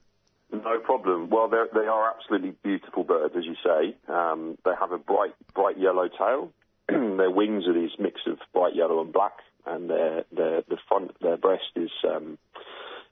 [0.51, 1.29] No problem.
[1.29, 3.97] Well, they are absolutely beautiful birds, as you say.
[4.07, 6.51] Um, they have a bright, bright yellow tail.
[6.87, 9.33] their wings are these mix of bright yellow and black,
[9.65, 12.37] and their, their the front, their breast is um,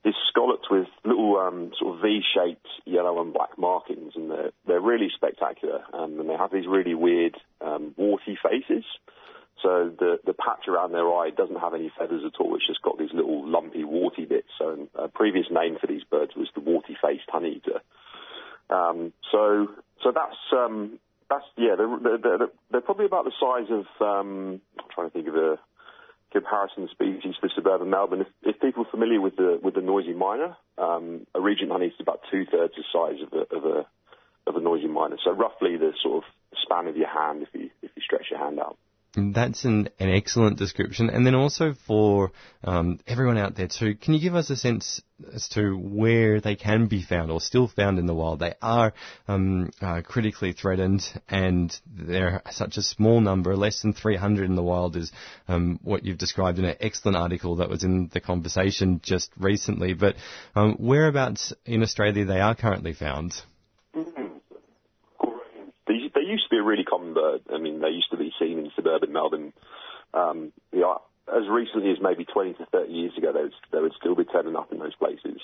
[0.06, 4.82] is scalloped with little um, sort of V-shaped yellow and black markings, and they're they're
[4.82, 5.84] really spectacular.
[5.94, 8.86] Um, and they have these really weird um, warty faces.
[9.62, 12.56] So the the patch around their eye doesn't have any feathers at all.
[12.56, 14.50] It's just got these little lumpy warty bits.
[14.60, 17.80] So a previous name for these birds was the warty-faced honeyeater.
[18.70, 19.68] Um, so
[20.04, 21.00] so that's um,
[21.30, 21.76] that's yeah.
[21.78, 25.60] They're, they're, they're probably about the size of um, I'm trying to think of a
[26.32, 28.22] comparison species for suburban Melbourne.
[28.22, 31.88] If, if people are familiar with the with the noisy miner, um, a regent honey
[31.88, 33.88] is about two thirds the size of a, of a
[34.48, 35.18] of a noisy miner.
[35.24, 36.30] So roughly the sort of
[36.62, 38.78] span of your hand if you if you stretch your hand out.
[39.16, 41.10] That's an, an excellent description.
[41.10, 42.32] And then also for
[42.64, 45.02] um, everyone out there too, can you give us a sense
[45.34, 48.40] as to where they can be found or still found in the wild?
[48.40, 48.94] They are
[49.28, 54.64] um, uh, critically threatened and they're such a small number, less than 300 in the
[54.64, 55.12] wild is
[55.48, 59.94] um, what you've described in an excellent article that was in the conversation just recently.
[59.94, 60.16] But
[60.56, 63.34] um, whereabouts in Australia they are currently found?
[65.88, 67.42] They, they used to be a really common bird.
[67.54, 69.54] I mean, they used to be seen in suburban Melbourne.
[70.14, 70.96] Um, yeah,
[71.28, 74.26] as recently as maybe 20 to 30 years ago, they would, they would still be
[74.26, 75.42] turning up in those places.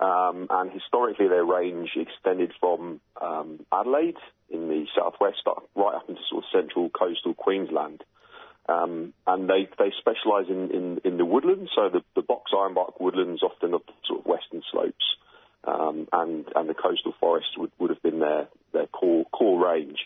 [0.00, 4.16] Um, and historically, their range extended from um, Adelaide
[4.50, 5.42] in the southwest
[5.74, 8.04] right up into sort of central coastal Queensland.
[8.68, 13.00] Um, and they, they specialise in, in, in the woodlands, so the, the box ironbark
[13.00, 15.04] woodlands, often up sort of western slopes
[15.68, 19.98] um, and and the coastal forests would, would have been their their core core range.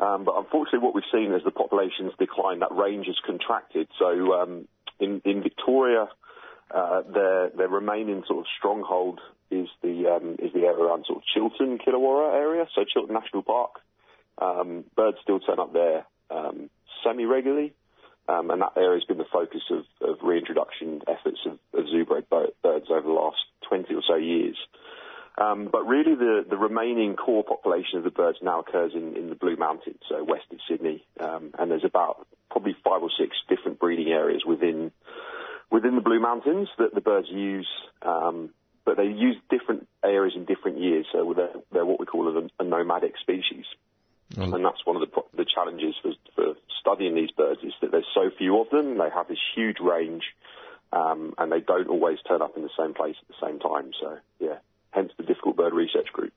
[0.00, 3.88] Um, but unfortunately, what we've seen as the population's declined, that range has contracted.
[3.98, 4.68] So um,
[4.98, 6.08] in in Victoria,
[6.70, 9.20] uh, their their remaining sort of stronghold
[9.50, 12.66] is the um, is the area around sort of Chiltern, Killara area.
[12.74, 13.80] So Chiltern National Park.
[14.36, 16.70] Um, birds still turn up there um,
[17.04, 17.72] semi regularly.
[18.26, 22.24] Um, and that area has been the focus of, of reintroduction efforts of, of zoo-bred
[22.30, 23.36] birds over the last
[23.68, 24.56] 20 or so years.
[25.36, 29.28] Um, but really, the, the remaining core population of the birds now occurs in, in
[29.30, 33.36] the Blue Mountains, so west of Sydney, um, and there's about probably five or six
[33.48, 34.92] different breeding areas within
[35.70, 37.68] within the Blue Mountains that the birds use.
[38.02, 38.50] Um,
[38.84, 42.62] but they use different areas in different years, so they're, they're what we call a,
[42.62, 43.64] a nomadic species.
[44.34, 44.54] Mm.
[44.54, 48.06] And that's one of the, the challenges for, for studying these birds is that there's
[48.14, 48.98] so few of them.
[48.98, 50.22] They have this huge range,
[50.92, 53.90] um, and they don't always turn up in the same place at the same time.
[54.00, 54.58] So yeah,
[54.94, 56.32] hence the difficult bird research group.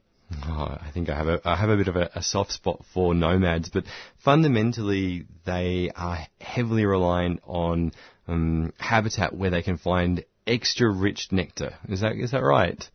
[0.46, 2.84] Oh, I think I have a I have a bit of a, a, soft spot
[2.94, 3.86] for nomads, but
[4.20, 7.94] fundamentally they are heavily reliant on
[8.28, 11.76] um, habitat where they can find extra rich nectar.
[11.88, 12.90] Is that is that right?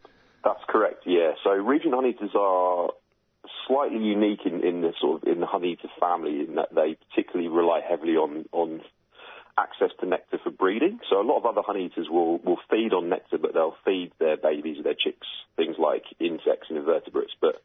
[0.44, 1.04] That's correct.
[1.06, 1.32] Yeah.
[1.42, 2.90] So regent honeyeaters are
[3.66, 7.48] slightly unique in, in the sort of in the honeyeater family in that they particularly
[7.48, 8.82] rely heavily on on
[9.58, 11.00] access to nectar for breeding.
[11.08, 14.36] So a lot of other honeyeaters will, will feed on nectar, but they'll feed their
[14.36, 15.26] babies, or their chicks,
[15.56, 17.32] things like insects and invertebrates.
[17.40, 17.62] But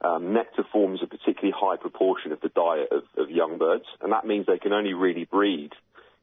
[0.00, 4.12] um, nectar forms a particularly high proportion of the diet of, of, young birds, and
[4.12, 5.70] that means they can only really breed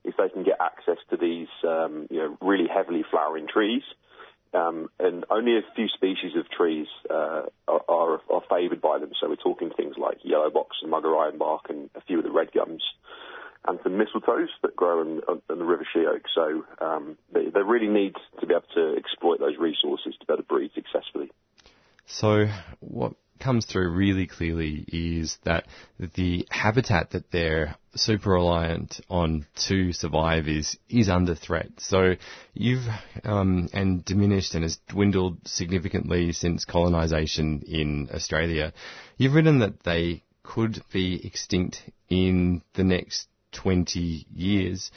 [0.03, 3.83] if they can get access to these, um, you know, really heavily flowering trees.
[4.53, 9.11] Um, and only a few species of trees uh, are, are, are favoured by them.
[9.19, 12.31] So we're talking things like yellow box and mugga ironbark and a few of the
[12.31, 12.83] red gums
[13.67, 16.21] and some mistletoes that grow in, in the river sheoak.
[16.33, 20.43] So um, they, they really need to be able to exploit those resources to better
[20.43, 21.31] breed successfully.
[22.07, 22.47] So
[22.79, 25.65] what comes through really clearly is that
[25.99, 31.71] the habitat that they're super reliant on to survive is is under threat.
[31.77, 32.13] So
[32.53, 32.87] you've
[33.23, 38.73] um, and diminished and has dwindled significantly since colonisation in Australia.
[39.17, 44.91] You've written that they could be extinct in the next 20 years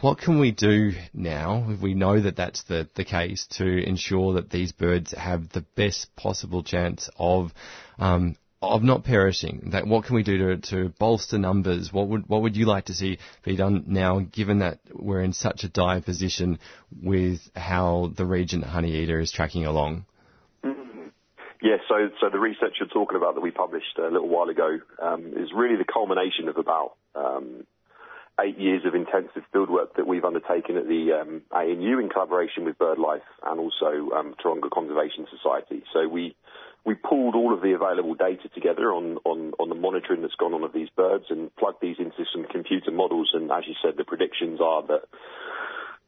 [0.00, 4.34] what can we do now if we know that that's the, the case to ensure
[4.34, 7.52] that these birds have the best possible chance of
[7.98, 9.70] um, of not perishing?
[9.72, 11.92] That what can we do to, to bolster numbers?
[11.92, 15.32] What would what would you like to see be done now, given that we're in
[15.32, 16.60] such a dire position
[17.02, 20.06] with how the regent honeyeater is tracking along?
[21.60, 24.78] Yeah, so so the research you're talking about that we published a little while ago
[25.02, 27.66] um, is really the culmination of about um,
[28.40, 32.78] eight years of intensive fieldwork that we've undertaken at the um, ANU in collaboration with
[32.78, 35.82] BirdLife and also um, Taronga Conservation Society.
[35.92, 36.36] So we
[36.84, 40.54] we pulled all of the available data together on, on, on the monitoring that's gone
[40.54, 43.30] on of these birds and plugged these into some computer models.
[43.34, 45.02] And as you said, the predictions are that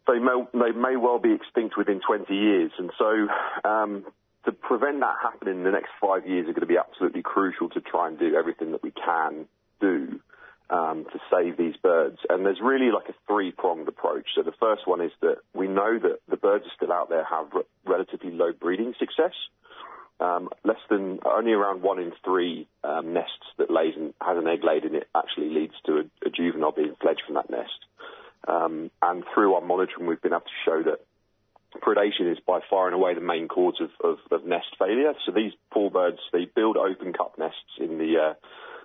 [0.06, 2.70] they may, they may well be extinct within 20 years.
[2.78, 4.06] And so um,
[4.44, 7.68] to prevent that happening, in the next five years are going to be absolutely crucial
[7.70, 9.46] to try and do everything that we can
[9.80, 10.20] do
[10.70, 12.18] um, to save these birds.
[12.28, 14.28] And there's really like a three-pronged approach.
[14.34, 17.24] So the first one is that we know that the birds are still out there
[17.24, 19.34] have re- relatively low breeding success.
[20.20, 24.46] Um, less than only around one in three um, nests that lays and has an
[24.46, 27.86] egg laid in it actually leads to a, a juvenile being fledged from that nest.
[28.46, 31.00] Um, and through our monitoring, we've been able to show that
[31.78, 35.12] predation is by far and away the main cause of, of, of nest failure.
[35.24, 38.34] So these poor birds, they build open cup nests in the uh,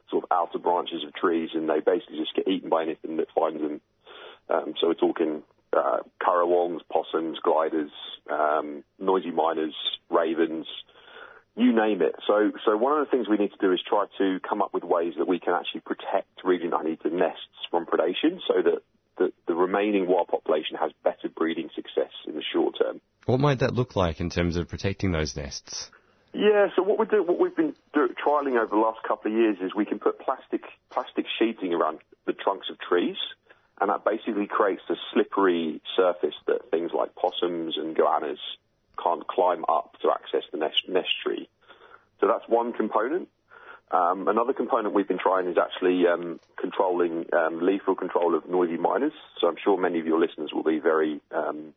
[0.10, 3.28] sort of outer branches of trees, and they basically just get eaten by anything that
[3.34, 3.82] finds them.
[4.50, 5.42] Um, so we're talking
[5.74, 7.92] uh, currawongs, possums, gliders,
[8.30, 9.76] um, noisy miners,
[10.10, 10.68] ravens,
[11.56, 12.16] you name it.
[12.28, 14.74] So, so one of the things we need to do is try to come up
[14.74, 18.82] with ways that we can actually protect regent honeyeater nests from predation, so that
[19.18, 23.02] the, the remaining wild population has better breeding success in the short term.
[23.26, 25.90] What might that look like in terms of protecting those nests?
[26.34, 29.38] Yeah, so what we do, what we've been do, trialing over the last couple of
[29.38, 33.16] years is we can put plastic plastic sheeting around the trunks of trees,
[33.80, 38.38] and that basically creates a slippery surface that things like possums and goannas
[39.02, 41.48] can't climb up to access the nest, nest tree.
[42.20, 43.30] So that's one component.
[43.92, 48.78] Um, another component we've been trying is actually um, controlling um, lethal control of noisy
[48.78, 49.14] miners.
[49.40, 51.74] So I'm sure many of your listeners will be very um,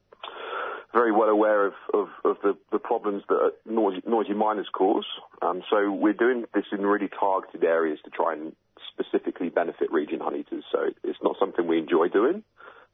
[0.92, 5.04] very well aware of, of, of the, the, problems that noisy, noisy miners cause.
[5.42, 8.56] Um, so we're doing this in really targeted areas to try and
[8.92, 10.62] specifically benefit regent honeyeaters.
[10.72, 12.42] So it's not something we enjoy doing,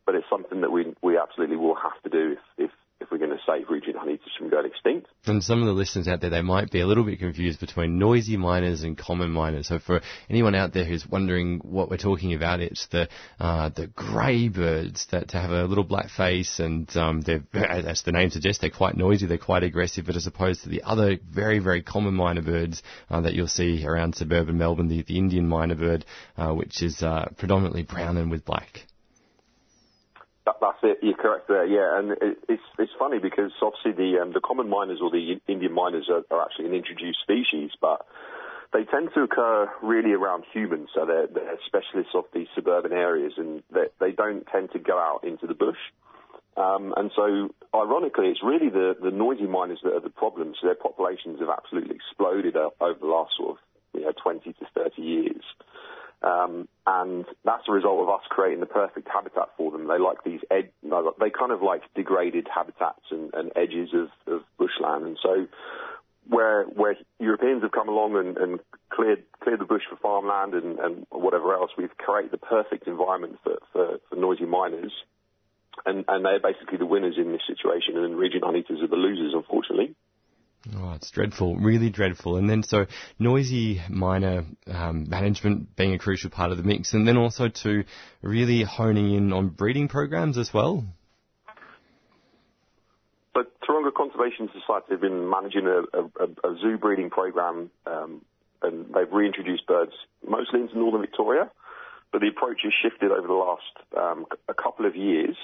[0.06, 2.70] but it's something that we we absolutely will have to do if, if
[3.00, 5.08] if we're going to save regent honeyeaters from going extinct.
[5.26, 7.98] And some of the listeners out there, they might be a little bit confused between
[7.98, 9.66] noisy miners and common mynas.
[9.66, 10.00] So for
[10.30, 13.08] anyone out there who's wondering what we're talking about, it's the
[13.40, 18.12] uh, the grey birds that have a little black face and um, they're, as the
[18.12, 21.58] name suggests, they're quite noisy, they're quite aggressive, but as opposed to the other very,
[21.58, 25.74] very common myna birds uh, that you'll see around suburban Melbourne, the, the Indian myna
[25.74, 26.04] bird,
[26.36, 28.86] uh, which is uh, predominantly brown and with black.
[30.46, 30.98] That, that's it.
[31.02, 31.64] You're correct there.
[31.64, 35.40] Yeah, and it, it's it's funny because obviously the um, the common mynas or the
[35.48, 38.06] Indian mynas are, are actually an introduced species, but
[38.74, 40.90] they tend to occur really around humans.
[40.94, 44.98] So they're, they're specialists of these suburban areas, and they, they don't tend to go
[44.98, 45.78] out into the bush.
[46.56, 50.54] Um, and so, ironically, it's really the, the noisy miners that are the problem.
[50.60, 53.56] So their populations have absolutely exploded over the last sort of
[53.94, 55.42] you know 20 to 30 years.
[56.24, 59.88] Um, and that's a result of us creating the perfect habitat for them.
[59.88, 64.40] They like these ed- they kind of like degraded habitats and, and edges of, of
[64.56, 65.04] bushland.
[65.04, 65.46] And so
[66.26, 70.78] where where Europeans have come along and, and cleared cleared the bush for farmland and,
[70.78, 74.92] and whatever else, we've created the perfect environment for, for, for noisy miners.
[75.84, 79.34] And, and they're basically the winners in this situation, and regent honeyeaters are the losers,
[79.34, 79.94] unfortunately.
[80.72, 82.36] Oh, it's dreadful, really dreadful.
[82.36, 82.86] And then so
[83.18, 87.84] noisy miner um, management being a crucial part of the mix, and then also to
[88.22, 90.84] really honing in on breeding programs as well.
[93.34, 98.22] But Taronga Conservation Society have been managing a, a, a zoo breeding program, um,
[98.62, 99.92] and they've reintroduced birds
[100.26, 101.50] mostly into northern Victoria.
[102.10, 103.62] But the approach has shifted over the last
[103.98, 105.36] um, a couple of years,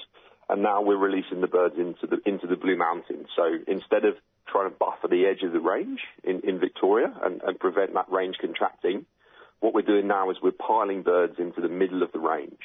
[0.49, 3.27] and now we're releasing the birds into the into the Blue Mountains.
[3.35, 4.15] So instead of
[4.51, 8.11] trying to buffer the edge of the range in, in Victoria and, and prevent that
[8.11, 9.05] range contracting.
[9.59, 12.59] What we're doing now is we're piling birds into the middle of the range.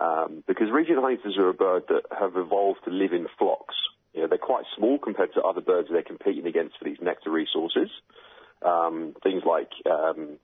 [0.00, 3.74] Um, because regent honeyeaters are a bird that have evolved to live in flocks
[4.18, 7.30] you know, they're quite small compared to other birds they're competing against for these nectar
[7.30, 7.88] resources.
[8.62, 10.38] Um, things like um,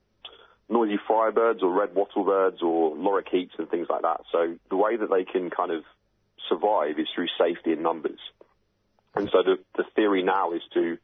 [0.69, 4.21] noisy friarbirds or red wattlebirds or lorikeets and things like that.
[4.31, 5.83] So the way that they can kind of
[6.49, 8.21] survive is through safety in numbers.
[9.15, 10.99] And so the, the theory now is to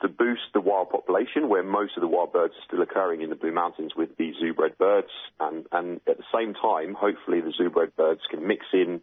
[0.00, 3.28] to boost the wild population where most of the wild birds are still occurring in
[3.28, 5.10] the Blue Mountains with these zoo-bred birds.
[5.38, 9.02] And, and at the same time, hopefully the zoo-bred birds can mix in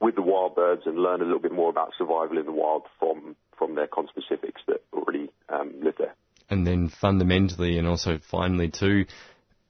[0.00, 2.82] with the wild birds and learn a little bit more about survival in the wild
[3.00, 6.14] from, from their conspecifics that already um, live there.
[6.48, 9.06] And then fundamentally and also finally too,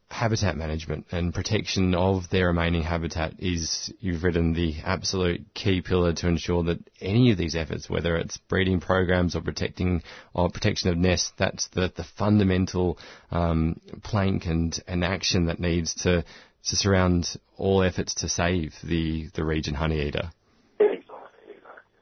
[0.09, 6.13] habitat management and protection of their remaining habitat is, you've written, the absolute key pillar
[6.13, 10.03] to ensure that any of these efforts, whether it's breeding programs or protecting
[10.33, 12.99] or protection of nests, that's the, the fundamental
[13.31, 16.25] um, plank and, and action that needs to,
[16.65, 20.31] to surround all efforts to save the, the regent honeyeater.
[20.79, 21.55] Exactly.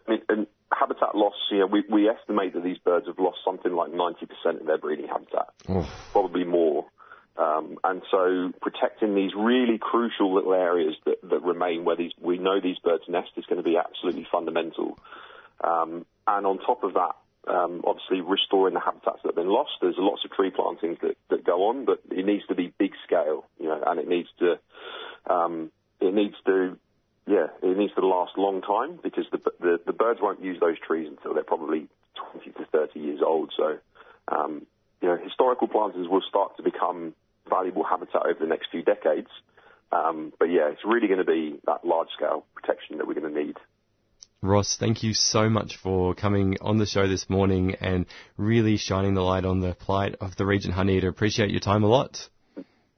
[0.06, 3.38] I mean, and habitat loss, you know, we, we estimate that these birds have lost
[3.44, 5.86] something like 90% of their breeding habitat, Oof.
[6.12, 6.84] probably more.
[7.36, 12.38] Um, and so protecting these really crucial little areas that, that remain where these, we
[12.38, 14.98] know these birds nest is going to be absolutely fundamental.
[15.62, 17.16] Um, and on top of that,
[17.46, 19.72] um, obviously restoring the habitats that have been lost.
[19.80, 22.92] There's lots of tree plantings that, that go on, but it needs to be big
[23.04, 24.58] scale, you know, and it needs to,
[25.26, 25.70] um,
[26.00, 26.78] it needs to,
[27.26, 30.58] yeah, it needs to last a long time because the, the, the birds won't use
[30.60, 31.88] those trees until they're probably
[32.32, 33.52] 20 to 30 years old.
[33.56, 33.78] So,
[34.28, 34.66] um,
[35.02, 37.14] you know, historical plantings will start to become
[37.48, 39.28] valuable habitat over the next few decades.
[39.92, 43.32] Um, but yeah, it's really going to be that large scale protection that we're going
[43.32, 43.56] to need.
[44.42, 48.04] Ross, thank you so much for coming on the show this morning and
[48.36, 51.08] really shining the light on the plight of the regent honeyeater.
[51.08, 52.28] Appreciate your time a lot.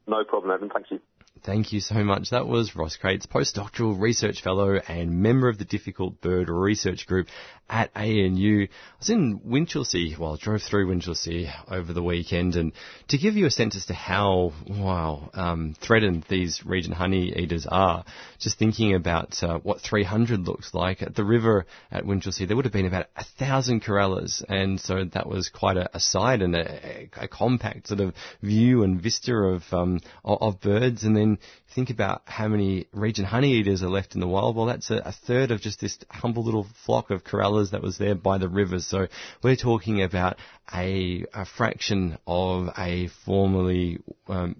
[0.07, 0.69] No problem, Evan.
[0.69, 0.99] Thank you.
[1.47, 2.31] Thank you so much.
[2.31, 7.27] That was Ross Crates, postdoctoral research fellow and member of the Difficult Bird Research Group
[7.69, 8.63] at ANU.
[8.63, 8.67] I
[8.99, 12.73] was in Winchelsea, well, I drove through Winchelsea over the weekend, and
[13.09, 17.65] to give you a sense as to how, wow, um, threatened these regent honey eaters
[17.65, 18.03] are,
[18.39, 22.65] just thinking about uh, what 300 looks like at the river at Winchelsea, there would
[22.65, 26.55] have been about a thousand corellas, and so that was quite a, a sight and
[26.55, 31.36] a, a, compact sort of view and vista of um, of, of birds, and then
[31.73, 34.55] think about how many regent honey eaters are left in the wild.
[34.55, 37.97] Well, that's a, a third of just this humble little flock of corellas that was
[37.97, 38.79] there by the river.
[38.79, 39.07] So
[39.43, 40.37] we're talking about
[40.73, 44.55] a, a fraction of a formerly um,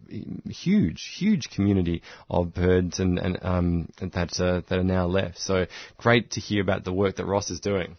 [0.49, 5.40] huge, huge community of birds and, and um, that uh, that are now left.
[5.40, 5.66] So
[5.98, 7.98] great to hear about the work that Ross is doing.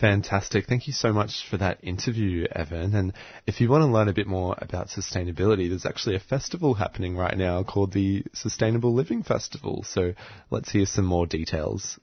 [0.00, 0.66] Fantastic.
[0.66, 2.94] Thank you so much for that interview, Evan.
[2.94, 3.12] And
[3.48, 7.16] if you want to learn a bit more about sustainability, there's actually a festival happening
[7.16, 9.82] right now called the Sustainable Living Festival.
[9.82, 10.12] So
[10.50, 11.98] let's hear some more details.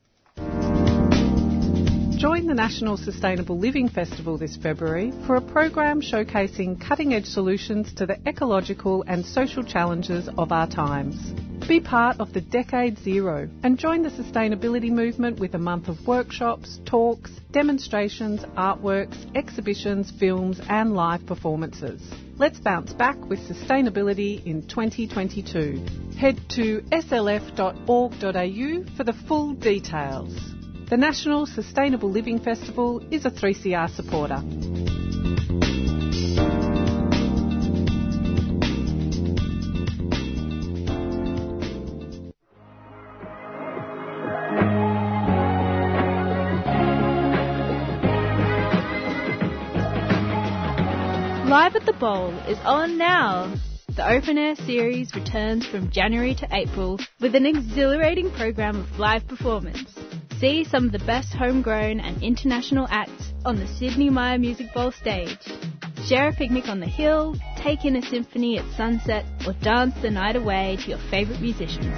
[2.25, 7.93] Join the National Sustainable Living Festival this February for a program showcasing cutting edge solutions
[7.93, 11.15] to the ecological and social challenges of our times.
[11.67, 16.07] Be part of the Decade Zero and join the sustainability movement with a month of
[16.07, 22.01] workshops, talks, demonstrations, artworks, exhibitions, films, and live performances.
[22.37, 26.17] Let's bounce back with sustainability in 2022.
[26.17, 28.17] Head to slf.org.au
[28.97, 30.54] for the full details.
[30.87, 34.35] The National Sustainable Living Festival is a 3CR supporter.
[51.49, 53.51] Live at the Bowl is on now.
[53.95, 59.27] The Open Air series returns from January to April with an exhilarating program of live
[59.27, 60.04] performance.
[60.39, 64.91] See some of the best homegrown and international acts on the Sydney Myer Music Bowl
[64.91, 65.39] stage.
[66.05, 70.11] Share a picnic on the hill, take in a symphony at sunset, or dance the
[70.11, 71.97] night away to your favourite musicians.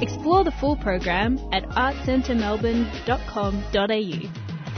[0.00, 4.28] Explore the full program at artscentremelbourne.com.au.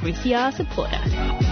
[0.00, 1.44] 3CR supporter.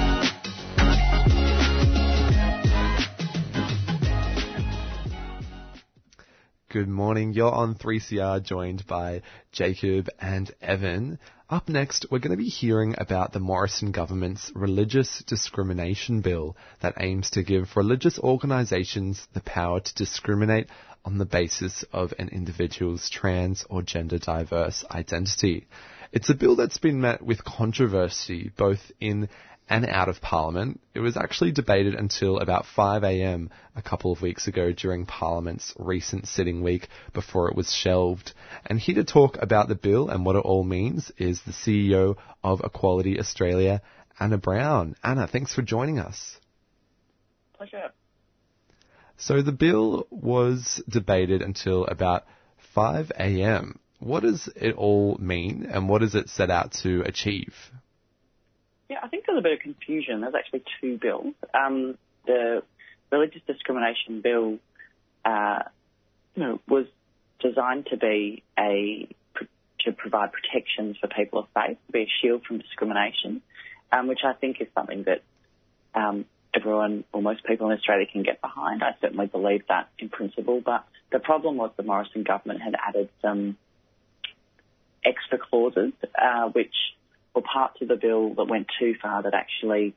[6.72, 7.34] Good morning.
[7.34, 9.20] You're on 3CR joined by
[9.52, 11.18] Jacob and Evan.
[11.52, 16.94] Up next, we're going to be hearing about the Morrison government's religious discrimination bill that
[16.98, 20.68] aims to give religious organisations the power to discriminate
[21.04, 25.66] on the basis of an individual's trans or gender diverse identity.
[26.10, 29.28] It's a bill that's been met with controversy both in
[29.72, 30.78] and out of Parliament.
[30.92, 36.28] It was actually debated until about 5am a couple of weeks ago during Parliament's recent
[36.28, 38.34] sitting week before it was shelved.
[38.66, 42.16] And here to talk about the bill and what it all means is the CEO
[42.44, 43.80] of Equality Australia,
[44.20, 44.94] Anna Brown.
[45.02, 46.36] Anna, thanks for joining us.
[47.54, 47.92] Pleasure.
[49.16, 52.24] So the bill was debated until about
[52.74, 53.78] 5 a.m.
[54.00, 57.54] What does it all mean and what does it set out to achieve?
[58.93, 60.20] Yeah, I think there's a bit of confusion.
[60.20, 61.32] There's actually two bills.
[61.55, 61.97] Um,
[62.27, 62.62] the
[63.10, 64.59] religious discrimination bill,
[65.24, 65.60] uh,
[66.35, 66.85] you know, was
[67.40, 69.09] designed to be a
[69.81, 73.40] to provide protections for people of faith, to be a shield from discrimination,
[73.90, 75.23] um, which I think is something that
[75.94, 78.82] um, everyone or most people in Australia can get behind.
[78.82, 80.60] I certainly believe that in principle.
[80.60, 83.56] But the problem was the Morrison government had added some
[85.02, 86.74] extra clauses, uh, which
[87.34, 89.94] were parts of the bill that went too far that actually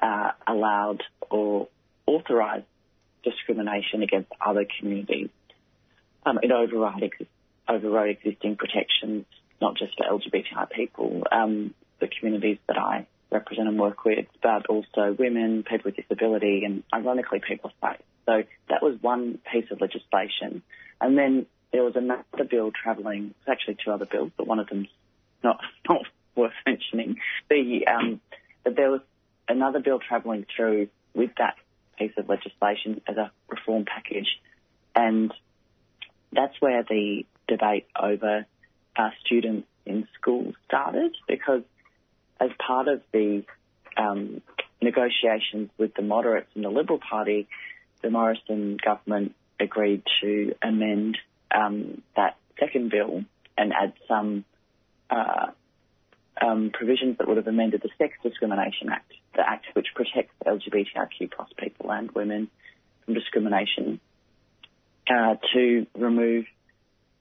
[0.00, 1.68] uh, allowed or
[2.06, 2.66] authorised
[3.22, 5.30] discrimination against other communities.
[6.26, 7.14] Um, it overrode,
[7.68, 9.24] overrode existing protections,
[9.60, 14.66] not just for LGBTI people, um, the communities that I represent and work with, but
[14.66, 18.04] also women, people with disability, and ironically, people of faith.
[18.26, 20.62] So that was one piece of legislation.
[21.00, 24.68] And then there was another bill travelling, it's actually two other bills, but one of
[24.68, 24.88] them's
[25.42, 26.02] not, not
[26.36, 27.16] worth mentioning.
[27.48, 28.20] The, um,
[28.62, 29.00] but there was
[29.48, 31.56] another bill travelling through with that
[31.98, 34.28] piece of legislation as a reform package.
[34.94, 35.32] And
[36.32, 38.46] that's where the debate over
[38.96, 41.62] uh, students in schools started because
[42.40, 43.44] as part of the
[43.96, 44.40] um,
[44.82, 47.48] negotiations with the moderates and the Liberal Party,
[48.02, 51.18] the Morrison government agreed to amend
[51.54, 53.24] um, that second bill
[53.56, 54.44] and add some
[55.10, 55.46] uh,
[56.40, 61.30] um, provisions that would have amended the Sex Discrimination Act, the act which protects LGBTIQ
[61.30, 62.48] plus people and women
[63.04, 64.00] from discrimination,
[65.08, 66.46] uh, to remove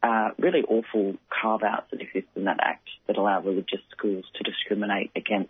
[0.02, 5.12] uh, really awful carve-outs that exist in that act that allow religious schools to discriminate
[5.16, 5.50] against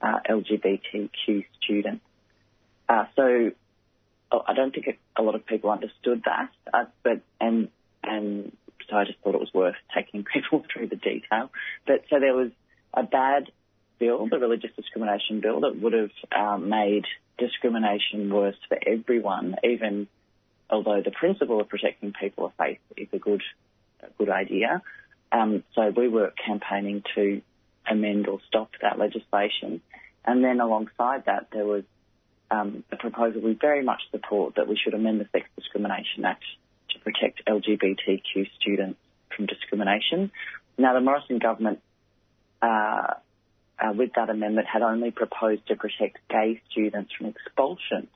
[0.00, 2.04] uh, LGBTQ students.
[2.88, 3.50] Uh, so
[4.32, 7.68] oh, I don't think a lot of people understood that, uh, but and
[8.02, 8.52] and
[8.88, 11.50] so I just thought it was worth taking people through the detail.
[11.86, 12.50] But so there was
[12.96, 13.50] a bad
[13.98, 17.04] bill, the religious discrimination bill, that would have um, made
[17.38, 20.06] discrimination worse for everyone, even
[20.70, 23.42] although the principle of protecting people of faith is a good
[24.02, 24.82] a good idea.
[25.32, 27.42] Um, so we were campaigning to
[27.90, 29.80] amend or stop that legislation.
[30.24, 31.84] And then alongside that, there was
[32.50, 36.44] um, a proposal we very much support that we should amend the Sex Discrimination Act
[36.90, 38.98] to protect LGBTQ students
[39.34, 40.30] from discrimination.
[40.78, 41.80] Now, the Morrison government,
[43.96, 48.08] with that amendment, had only proposed to protect gay students from expulsion.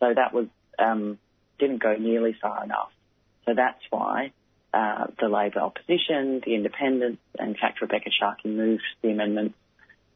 [0.00, 0.46] So that was
[0.78, 1.18] um,
[1.58, 2.92] didn't go nearly far enough.
[3.46, 4.32] So that's why
[4.72, 9.54] uh, the Labor opposition, the independents, in fact, Rebekha Sharkie moved the amendment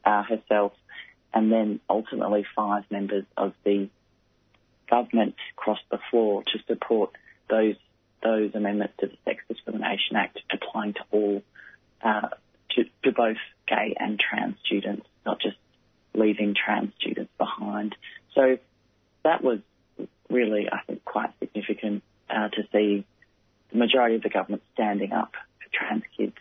[0.04, 0.72] uh, herself,
[1.32, 3.88] and then ultimately five members of the
[4.88, 7.10] government crossed the floor to support
[7.48, 7.76] those
[8.22, 11.42] those amendments to the Sex Discrimination Act applying to all
[12.02, 12.28] uh,
[12.72, 13.36] to, to both
[13.66, 15.56] gay and trans students, not just
[16.14, 17.94] leaving trans students behind.
[18.34, 18.58] So
[19.24, 19.60] that was
[20.28, 23.04] really, I think, quite significant uh, to see
[23.70, 26.36] the majority of the government standing up for trans kids.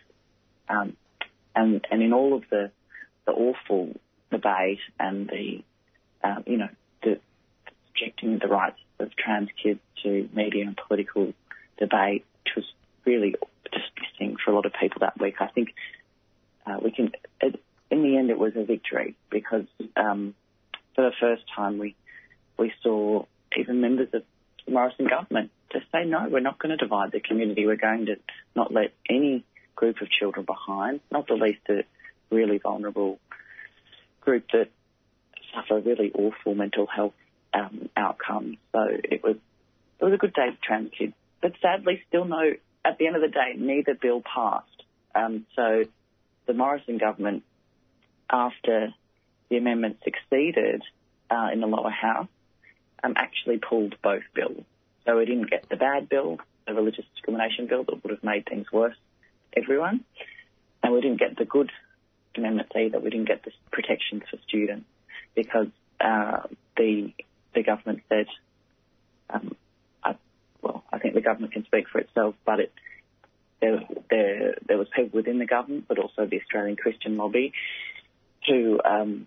[0.68, 0.96] Um,
[1.54, 2.70] and, and in all of the,
[3.26, 3.94] the awful
[4.30, 5.62] debate and the,
[6.24, 6.68] uh, you know,
[7.02, 7.20] the
[7.88, 11.32] subjecting the rights of trans kids to media and political
[11.78, 12.64] debate, which was
[13.04, 13.34] really
[13.70, 15.36] distressing for a lot of people that week.
[15.40, 15.74] I think
[16.66, 17.60] uh, we can, it,
[17.90, 19.66] in the end, it was a victory because
[19.96, 20.34] um,
[20.94, 21.94] for the first time we
[22.58, 23.24] we saw
[23.56, 24.22] even members of
[24.66, 27.66] the Morrison government to say, no, we're not going to divide the community.
[27.66, 28.16] We're going to
[28.54, 29.44] not let any
[29.74, 31.82] group of children behind, not the least a
[32.30, 33.18] really vulnerable
[34.20, 34.68] group that
[35.54, 37.14] suffer really awful mental health
[37.52, 38.58] um, outcomes.
[38.72, 39.36] So it was
[39.98, 42.52] it was a good day for trans kids, but sadly, still no.
[42.84, 44.66] At the end of the day, neither bill passed.
[45.14, 45.84] Um, so
[46.46, 47.42] the Morrison government,
[48.30, 48.94] after
[49.48, 50.82] the amendment succeeded
[51.30, 52.28] uh, in the lower house,
[53.04, 54.64] um, actually pulled both bills.
[55.04, 58.46] So we didn't get the bad bill, the religious discrimination bill that would have made
[58.46, 58.96] things worse
[59.52, 60.04] for everyone.
[60.82, 61.70] And we didn't get the good
[62.36, 62.98] amendments either.
[62.98, 64.86] We didn't get the protections for students
[65.34, 65.68] because
[66.00, 66.42] uh,
[66.76, 67.12] the
[67.54, 68.26] the government said,
[69.28, 69.54] um,
[70.02, 70.16] I,
[70.62, 72.72] well, I think the government can speak for itself, but it
[74.10, 77.52] there, there was people within the government, but also the Australian Christian lobby,
[78.46, 79.26] who um,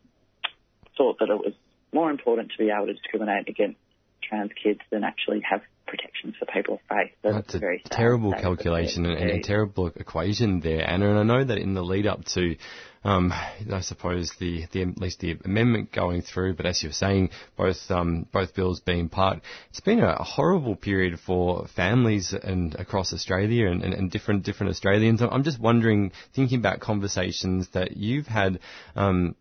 [0.98, 1.53] thought that it was
[1.94, 3.78] more important to be able to discriminate against
[4.27, 7.11] trans kids than actually have protections for people of faith.
[7.23, 11.11] So That's it's a very terrible calculation and, and a terrible equation there, Anna.
[11.11, 12.56] And I know that in the lead up to,
[13.03, 17.30] um, I suppose the, the at least the amendment going through, but as you're saying,
[17.56, 23.14] both um, both bills being part, it's been a horrible period for families and across
[23.14, 25.22] Australia and, and, and different different Australians.
[25.22, 28.60] I'm just wondering, thinking about conversations that you've had.
[28.95, 29.35] Um,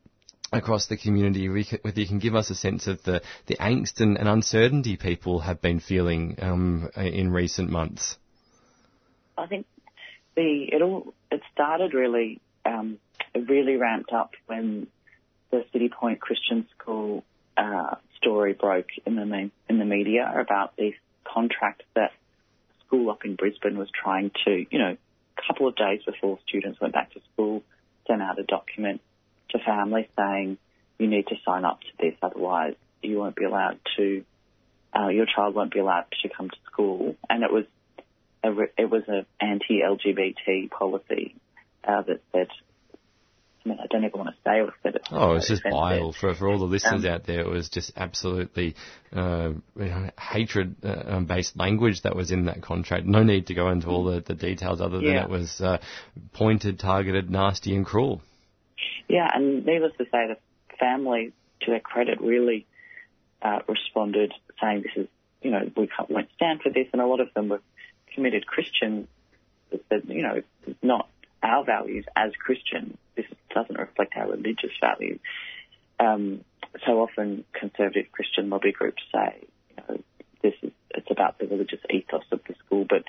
[0.57, 4.17] across the community, whether you can give us a sense of the, the angst and,
[4.17, 8.17] and uncertainty people have been feeling um, in recent months.
[9.37, 9.67] I think
[10.37, 12.99] the it all it started really um,
[13.35, 14.87] it really ramped up when
[15.51, 17.25] the Citipointe Christian School
[17.57, 20.95] uh, story broke in the in the media about this
[21.25, 22.13] contract that
[22.87, 24.97] school up in Brisbane was trying to you know
[25.39, 27.63] a couple of days before students went back to school
[28.07, 29.01] sent out a document
[29.55, 30.59] to families saying
[30.99, 34.25] you need to sign up to this otherwise you won't be allowed to
[34.97, 37.65] uh, your child won't be allowed to come to school and it was
[38.45, 41.35] a, it was an anti-LGBT policy
[41.87, 42.49] uh, that said,
[43.65, 45.03] I mean, I don't even want to say what it.
[45.11, 47.41] Oh, it's just vile for for all the listeners Um, out there.
[47.41, 48.75] It was just absolutely
[49.11, 53.07] uh, you know, hatred uh, um, based language that was in that contract.
[53.07, 55.25] No need to go into all the, the details other than Yeah.
[55.25, 55.79] it was uh,
[56.35, 58.21] pointed, targeted, nasty, and cruel.
[59.09, 60.37] Yeah, and needless to say, the
[60.79, 61.33] family,
[61.63, 62.67] to their credit, really
[63.43, 65.09] uh, responded saying this is,
[65.43, 67.61] you know, we can't, won't stand for this, and a lot of them were
[68.15, 69.09] committed Christians
[69.71, 71.09] that said, you know, it's not
[71.43, 72.97] our values as Christians.
[73.17, 75.21] This doesn't reflect our religious values.
[76.01, 76.45] Um,
[76.87, 80.03] so often conservative Christian lobby groups say, you know,
[80.43, 83.05] this is it's about the religious ethos of the school, but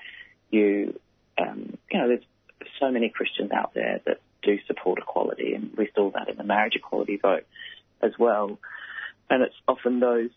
[0.49, 0.99] you,
[1.37, 2.23] um, you know, there's
[2.79, 6.43] so many Christians out there that do support equality, and we saw that in the
[6.43, 7.45] marriage equality vote
[8.01, 8.59] as well.
[9.29, 10.29] And it's often those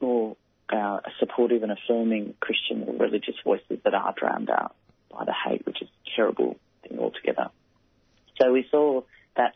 [0.00, 0.36] more
[0.68, 4.74] uh, supportive and affirming Christian or religious voices that are drowned out
[5.10, 7.50] by the hate, which is a terrible thing altogether.
[8.40, 9.02] So we saw
[9.36, 9.54] that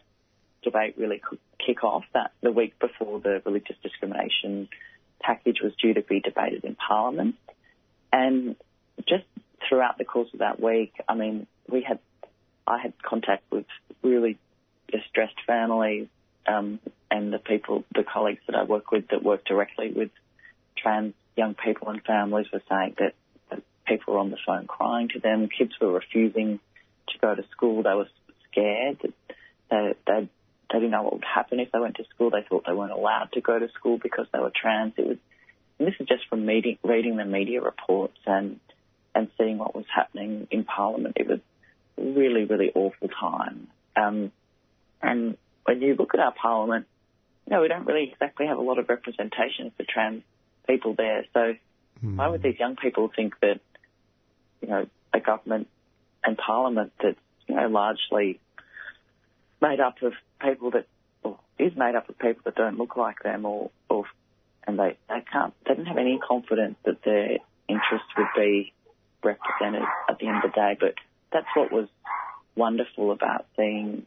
[0.62, 1.20] debate really
[1.64, 4.68] kick off that the week before the religious discrimination
[5.20, 7.36] package was due to be debated in Parliament.
[8.12, 8.56] And
[9.08, 9.24] just
[9.68, 11.98] throughout the course of that week, I mean, we had,
[12.66, 13.66] I had contact with
[14.02, 14.38] really
[14.90, 16.08] distressed families,
[16.46, 16.80] um,
[17.10, 20.10] and the people, the colleagues that I work with that work directly with
[20.76, 23.14] trans young people and families were saying that,
[23.50, 25.48] that people were on the phone crying to them.
[25.48, 26.58] Kids were refusing
[27.08, 27.82] to go to school.
[27.82, 28.08] They were
[28.50, 28.98] scared.
[29.70, 30.28] They, they,
[30.72, 32.30] they didn't know what would happen if they went to school.
[32.30, 34.94] They thought they weren't allowed to go to school because they were trans.
[34.96, 35.18] It was,
[35.78, 38.58] and this is just from reading the media reports and,
[39.14, 41.16] and seeing what was happening in Parliament.
[41.20, 41.40] It was
[41.96, 43.68] really, really awful time.
[43.96, 44.32] Um,
[45.02, 46.86] and when you look at our Parliament,
[47.46, 50.22] you know, we don't really exactly have a lot of representation for trans
[50.66, 51.24] people there.
[51.32, 51.54] So
[52.00, 53.60] why would these young people think that,
[54.60, 55.68] you know, a government
[56.24, 58.40] and Parliament that's, you know, largely
[59.62, 60.86] made up of people that,
[61.22, 64.04] or is made up of people that don't look like them or, or
[64.66, 68.72] and they, they can't, they don't have any confidence that their interests would be
[69.22, 70.76] represented at the end of the day.
[70.78, 70.94] But
[71.36, 71.88] that's what was
[72.54, 74.06] wonderful about seeing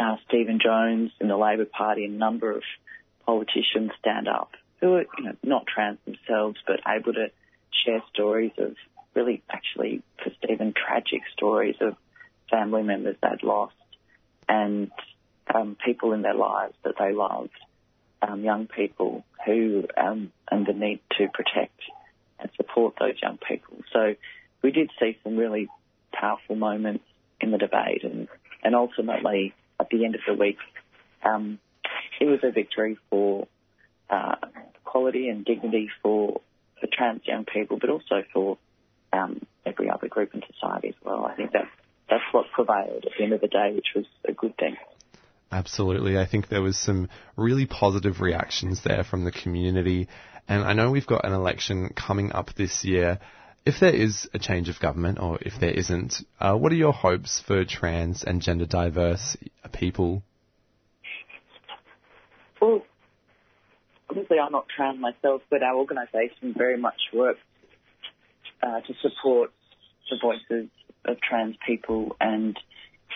[0.00, 2.62] uh, Stephen Jones in the Labor Party a number of
[3.24, 4.50] politicians stand up
[4.80, 7.28] who are you know, not trans themselves but able to
[7.84, 8.74] share stories of
[9.14, 11.94] really actually for Stephen tragic stories of
[12.50, 13.74] family members they'd lost
[14.48, 14.90] and
[15.54, 17.50] um, people in their lives that they loved,
[18.22, 21.78] um, young people who um, and the need to protect
[22.40, 23.76] and support those young people.
[23.92, 24.16] So
[24.62, 25.68] we did see some really
[26.18, 27.04] powerful moments
[27.40, 28.28] in the debate and,
[28.62, 30.58] and ultimately at the end of the week
[31.24, 31.58] um,
[32.20, 33.46] it was a victory for
[34.10, 34.36] uh,
[34.80, 36.40] equality and dignity for,
[36.80, 38.58] for trans young people, but also for
[39.12, 41.24] um, every other group in society as well.
[41.24, 41.64] I think that
[42.08, 44.76] that's what prevailed at the end of the day, which was a good thing.
[45.50, 46.18] Absolutely.
[46.18, 50.08] I think there was some really positive reactions there from the community.
[50.48, 53.20] And I know we've got an election coming up this year.
[53.66, 56.92] If there is a change of government, or if there isn't, uh, what are your
[56.92, 59.38] hopes for trans and gender diverse
[59.72, 60.22] people?
[62.60, 62.82] Well,
[64.10, 67.40] obviously I'm not trans myself, but our organisation very much works
[68.62, 69.50] uh, to support
[70.10, 70.68] the voices
[71.06, 72.58] of trans people and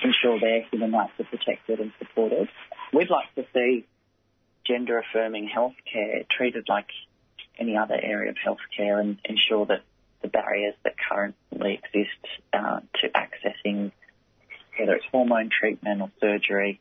[0.03, 2.49] ensure their human rights are protected and supported.
[2.95, 3.87] We'd like to see
[4.67, 6.89] gender affirming healthcare treated like
[7.59, 9.83] any other area of healthcare and ensure that
[10.23, 13.93] the barriers that currently exist uh, to accessing
[14.79, 16.81] whether it's hormone treatment or surgery,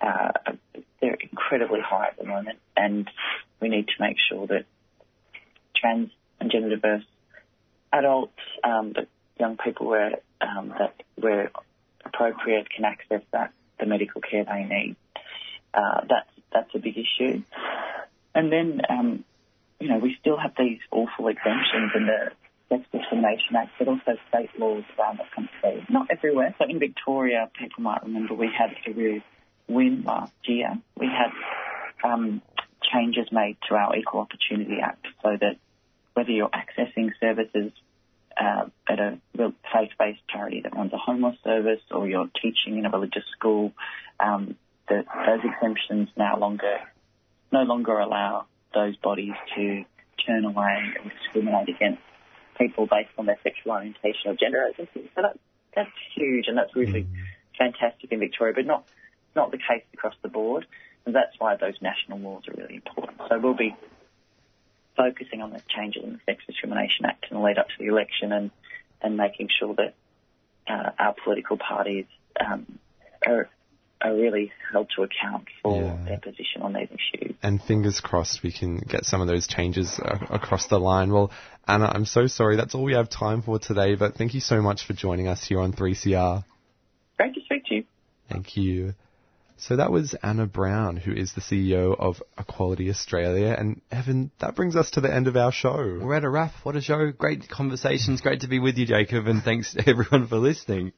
[0.00, 0.32] uh,
[1.00, 3.08] they're incredibly high at the moment, and
[3.60, 4.64] we need to make sure that
[5.76, 6.10] trans
[6.40, 7.04] and gender diverse
[7.92, 11.50] adults, um, that young people where um, that where
[12.04, 14.96] appropriate can access that the medical care they need.
[15.74, 17.42] Uh, that's that's a big issue.
[18.34, 19.24] And then, um,
[19.80, 22.30] you know, we still have these awful exemptions in the
[22.70, 25.86] Discrimination Act, but also state laws around the country.
[25.88, 26.54] Not everywhere.
[26.58, 29.20] So in Victoria, people might remember we had a real
[29.68, 30.78] win last year.
[30.96, 31.32] We had
[32.08, 32.42] um,
[32.92, 35.56] changes made to our Equal Opportunity Act so that
[36.14, 37.72] whether you're accessing services
[38.38, 42.86] uh, at a real faith-based charity that runs a homeless service or you're teaching in
[42.86, 43.72] a religious school,
[44.20, 44.56] um,
[44.88, 46.78] that those exemptions now longer
[47.50, 49.84] no longer allow those bodies to
[50.26, 52.02] turn away and discriminate against
[52.58, 55.10] people based on their sexual orientation or gender identity.
[55.14, 55.38] So that,
[55.74, 57.06] that's huge and that's really
[57.56, 58.84] fantastic in Victoria, but not
[59.36, 60.66] not the case across the board.
[61.06, 63.18] And that's why those national laws are really important.
[63.28, 63.74] So we'll be
[64.96, 67.86] focusing on the changes in the Sex Discrimination Act in the lead up to the
[67.86, 68.50] election and,
[69.00, 69.94] and making sure that
[70.66, 72.04] uh, our political parties
[72.44, 72.78] um,
[73.26, 73.48] are,
[74.00, 75.96] are really held to account for Yeah.
[76.06, 77.34] their position on these issues.
[77.42, 81.12] And fingers crossed we can get some of those changes uh, across the line.
[81.12, 81.30] Well,
[81.66, 82.56] Anna, I'm so sorry.
[82.56, 85.44] That's all we have time for today, but thank you so much for joining us
[85.46, 86.44] here on 3CR.
[87.18, 87.84] Great to speak to you.
[88.30, 88.94] Thank you.
[89.60, 93.56] So that was Anna Brown, who is the CEO of Equality Australia.
[93.58, 95.98] And Evan, that brings us to the end of our show.
[96.00, 96.52] We're at a wrap.
[96.62, 97.10] What a show.
[97.10, 98.20] Great conversations.
[98.20, 99.26] Great to be with you, Jacob.
[99.26, 100.92] And thanks to everyone for listening.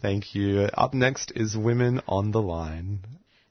[0.00, 0.68] Thank you.
[0.74, 3.00] Up next is Women on the Line.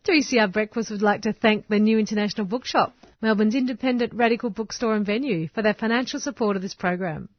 [0.05, 5.05] 3CR Breakfast would like to thank the New International Bookshop, Melbourne's independent radical bookstore and
[5.05, 7.29] venue, for their financial support of this program.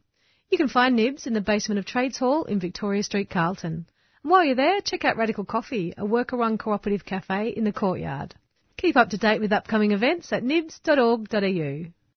[0.50, 3.86] You can find Nibs in the basement of Trades Hall in Victoria Street, Carlton.
[4.22, 8.34] And while you're there, check out Radical Coffee, a worker-run cooperative cafe in the courtyard.
[8.76, 11.84] Keep up to date with upcoming events at nibs.org.au.